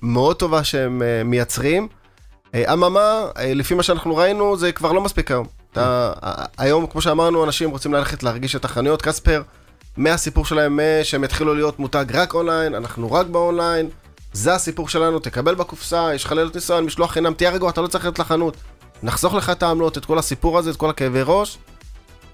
מאוד 0.02 0.36
טובה 0.36 0.64
שהם 0.64 1.02
אה, 1.02 1.24
מייצרים. 1.24 1.88
אה, 2.54 2.72
אממה, 2.72 3.26
אה, 3.38 3.54
לפי 3.54 3.74
מה 3.74 3.82
שאנחנו 3.82 4.16
ראינו, 4.16 4.56
זה 4.56 4.72
כבר 4.72 4.92
לא 4.92 5.00
מספיק 5.00 5.30
היום. 5.30 5.46
אתה, 5.72 6.12
היום, 6.58 6.86
כמו 6.86 7.00
שאמרנו, 7.00 7.44
אנשים 7.44 7.70
רוצים 7.70 7.94
ללכת 7.94 8.22
להרגיש 8.22 8.56
את 8.56 8.64
החנויות. 8.64 9.02
קספר, 9.02 9.42
מהסיפור 9.96 10.44
שלהם, 10.44 10.80
אה, 10.80 11.00
שהם 11.02 11.24
התחילו 11.24 11.54
להיות 11.54 11.78
מותג 11.78 12.04
רק 12.12 12.34
אונליין, 12.34 12.74
אנחנו 12.74 13.12
רק 13.12 13.26
באונליין, 13.26 13.88
זה 14.32 14.54
הסיפור 14.54 14.88
שלנו, 14.88 15.18
תקבל 15.18 15.54
בקופסה, 15.54 16.14
יש 16.14 16.24
לך 16.24 16.32
לילות 16.32 16.54
ניסיון, 16.54 16.84
משלוח 16.84 17.12
חינם, 17.12 17.34
תהיה 17.34 17.50
רגוע, 17.50 17.70
אתה 17.70 17.80
לא 17.80 17.86
צריך 17.86 18.04
ללכת 18.04 18.18
לחנות. 18.18 18.56
נחסוך 19.02 19.34
לך 19.34 19.50
את 19.50 19.62
העמלות, 19.62 19.98
את 19.98 20.04
כל 20.04 20.18
הסיפור 20.18 20.58
הזה, 20.58 20.70
את 20.70 20.76
כל 20.76 20.90
הכאבי 20.90 21.20
ראש. 21.24 21.58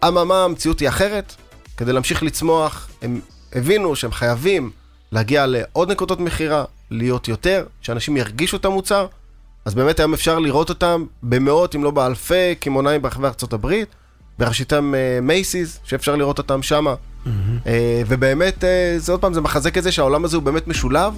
אממה, 0.09 0.45
המציאות 0.45 0.81
היא 0.81 0.89
אחרת. 0.89 1.35
כדי 1.77 1.93
להמשיך 1.93 2.23
לצמוח, 2.23 2.89
הם 3.03 3.21
הבינו 3.53 3.97
שהם 3.97 4.13
חייבים 4.13 4.71
להגיע 5.13 5.47
לעוד 5.47 5.91
נקודות 5.91 6.21
מכירה, 6.21 6.65
להיות 6.91 7.29
יותר, 7.29 7.67
שאנשים 7.81 8.17
ירגישו 8.17 8.57
את 8.57 8.65
המוצר. 8.65 9.07
אז 9.65 9.75
באמת 9.75 10.01
היום 10.01 10.15
אפשר 10.15 10.39
לראות 10.39 10.69
אותם 10.69 11.05
במאות, 11.23 11.75
אם 11.75 11.85
לא 11.85 11.91
באלפי, 11.91 12.55
קמעונאים 12.61 13.03
ברחבי 13.03 13.27
ארצות 13.27 13.53
הברית, 13.53 13.89
בראשיתם 14.41 14.95
מייסיס, 15.23 15.81
שאפשר 15.85 16.17
לראות 16.17 16.39
אותם 16.39 16.63
שמה. 16.63 16.95
אה, 17.67 18.03
ובאמת, 18.09 18.65
אה, 18.65 18.95
זה 18.99 19.13
עוד 19.13 19.21
פעם, 19.21 19.35
זה 19.35 19.41
מחזק 19.41 19.79
את 19.79 19.83
זה 19.83 19.93
שהעולם 19.93 20.25
הזה 20.25 20.37
הוא 20.37 20.43
באמת 20.43 20.69
משולב. 20.69 21.15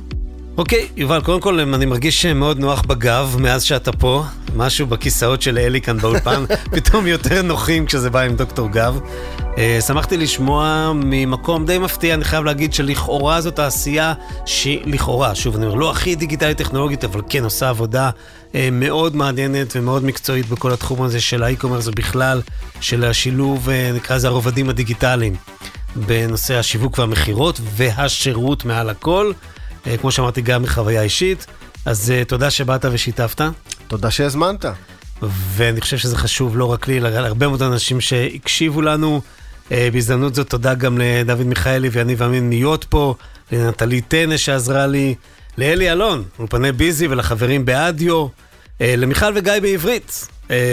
אוקיי, 0.57 0.89
יובל, 0.97 1.21
קודם 1.21 1.41
כל 1.41 1.61
אני 1.61 1.85
מרגיש 1.85 2.27
מאוד 2.27 2.59
נוח 2.59 2.83
בגב 2.83 3.37
מאז 3.39 3.63
שאתה 3.63 3.93
פה. 3.93 4.25
משהו 4.57 4.87
בכיסאות 4.87 5.43
של 5.43 5.59
אלי 5.59 5.81
כאן 5.81 5.99
באולפן, 5.99 6.45
פתאום 6.75 7.07
יותר 7.07 7.43
נוחים 7.43 7.87
כשזה 7.87 8.11
בא 8.11 8.21
עם 8.21 8.37
דוקטור 8.37 8.69
גב. 8.69 9.01
אה, 9.59 9.79
שמחתי 9.87 10.17
לשמוע 10.17 10.93
ממקום 10.95 11.67
די 11.67 11.79
מפתיע, 11.79 12.15
אני 12.15 12.25
חייב 12.25 12.45
להגיד 12.45 12.73
שלכאורה 12.73 13.41
זאת 13.41 13.57
תעשייה 13.57 14.15
שהיא 14.47 14.81
לכאורה, 14.87 15.35
שוב, 15.35 15.57
אני 15.57 15.67
אומר, 15.67 15.75
לא 15.75 15.91
הכי 15.91 16.15
דיגיטלית 16.15 16.59
טכנולוגית, 16.59 17.05
אבל 17.05 17.21
כן 17.29 17.45
עושה 17.45 17.69
עבודה 17.69 18.11
אה, 18.55 18.69
מאוד 18.73 19.17
מעניינת 19.17 19.77
ומאוד 19.77 20.05
מקצועית 20.05 20.49
בכל 20.49 20.73
התחום 20.73 21.03
הזה 21.03 21.21
של 21.21 21.43
האי-קומרס 21.43 21.89
ובכלל, 21.89 22.43
של 22.81 23.05
השילוב, 23.05 23.71
אה, 23.71 23.93
נקרא 23.95 24.17
לזה 24.17 24.29
הרובדים 24.29 24.69
הדיגיטליים. 24.69 25.35
בנושא 25.97 26.59
השיווק 26.59 26.99
והמכירות 26.99 27.61
והשירות 27.77 28.65
מעל 28.65 28.91
הכל. 28.91 29.33
אה, 29.87 29.97
כמו 29.97 30.11
שאמרתי, 30.11 30.41
גם 30.41 30.63
מחוויה 30.63 31.03
אישית. 31.03 31.47
אז 31.85 32.11
אה, 32.11 32.25
תודה 32.25 32.51
שבאת 32.51 32.85
ושיתפת. 32.93 33.41
תודה 33.89 34.11
שהזמנת. 34.11 34.65
ואני 35.57 35.81
חושב 35.81 35.99
שזה 35.99 36.17
חשוב 36.17 36.57
לא 36.57 36.65
רק 36.65 36.89
לי, 36.89 36.99
אלא 36.99 37.09
להרבה 37.09 37.49
מאוד 37.49 37.63
אנשים 37.63 38.01
שהקשיבו 38.01 38.83
לנו. 38.83 39.21
אה, 39.73 39.89
בהזדמנות 39.93 40.35
זאת 40.35 40.51
תודה 40.51 40.75
גם 40.75 40.99
לדוד 40.99 41.47
מיכאלי 41.47 41.89
ויניב 41.89 42.23
אמין 42.23 42.49
מיות 42.49 42.85
פה, 42.85 43.15
לנטלי 43.53 44.01
טנא 44.01 44.37
שעזרה 44.37 44.87
לי, 44.87 45.15
לאלי 45.59 45.93
אלון, 45.93 46.25
אולפני 46.39 46.73
ביזי 46.73 47.07
ולחברים 47.07 47.65
באדיו, 47.65 48.27
למיכל 48.81 49.33
וגיא 49.35 49.53
בעברית, 49.63 50.29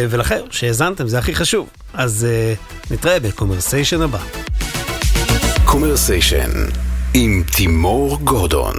ולכם 0.10 0.40
שהאזנתם, 0.52 1.08
זה 1.08 1.20
הכי 1.20 1.36
חשוב. 1.36 1.70
אז 1.94 2.28
נתראה 2.92 3.20
בקומרסיישן 3.20 4.02
הבא. 4.02 4.20
קומרסיישן 5.66 6.50
עם 7.14 7.44
תימור 7.58 8.18
גורדון. 8.24 8.76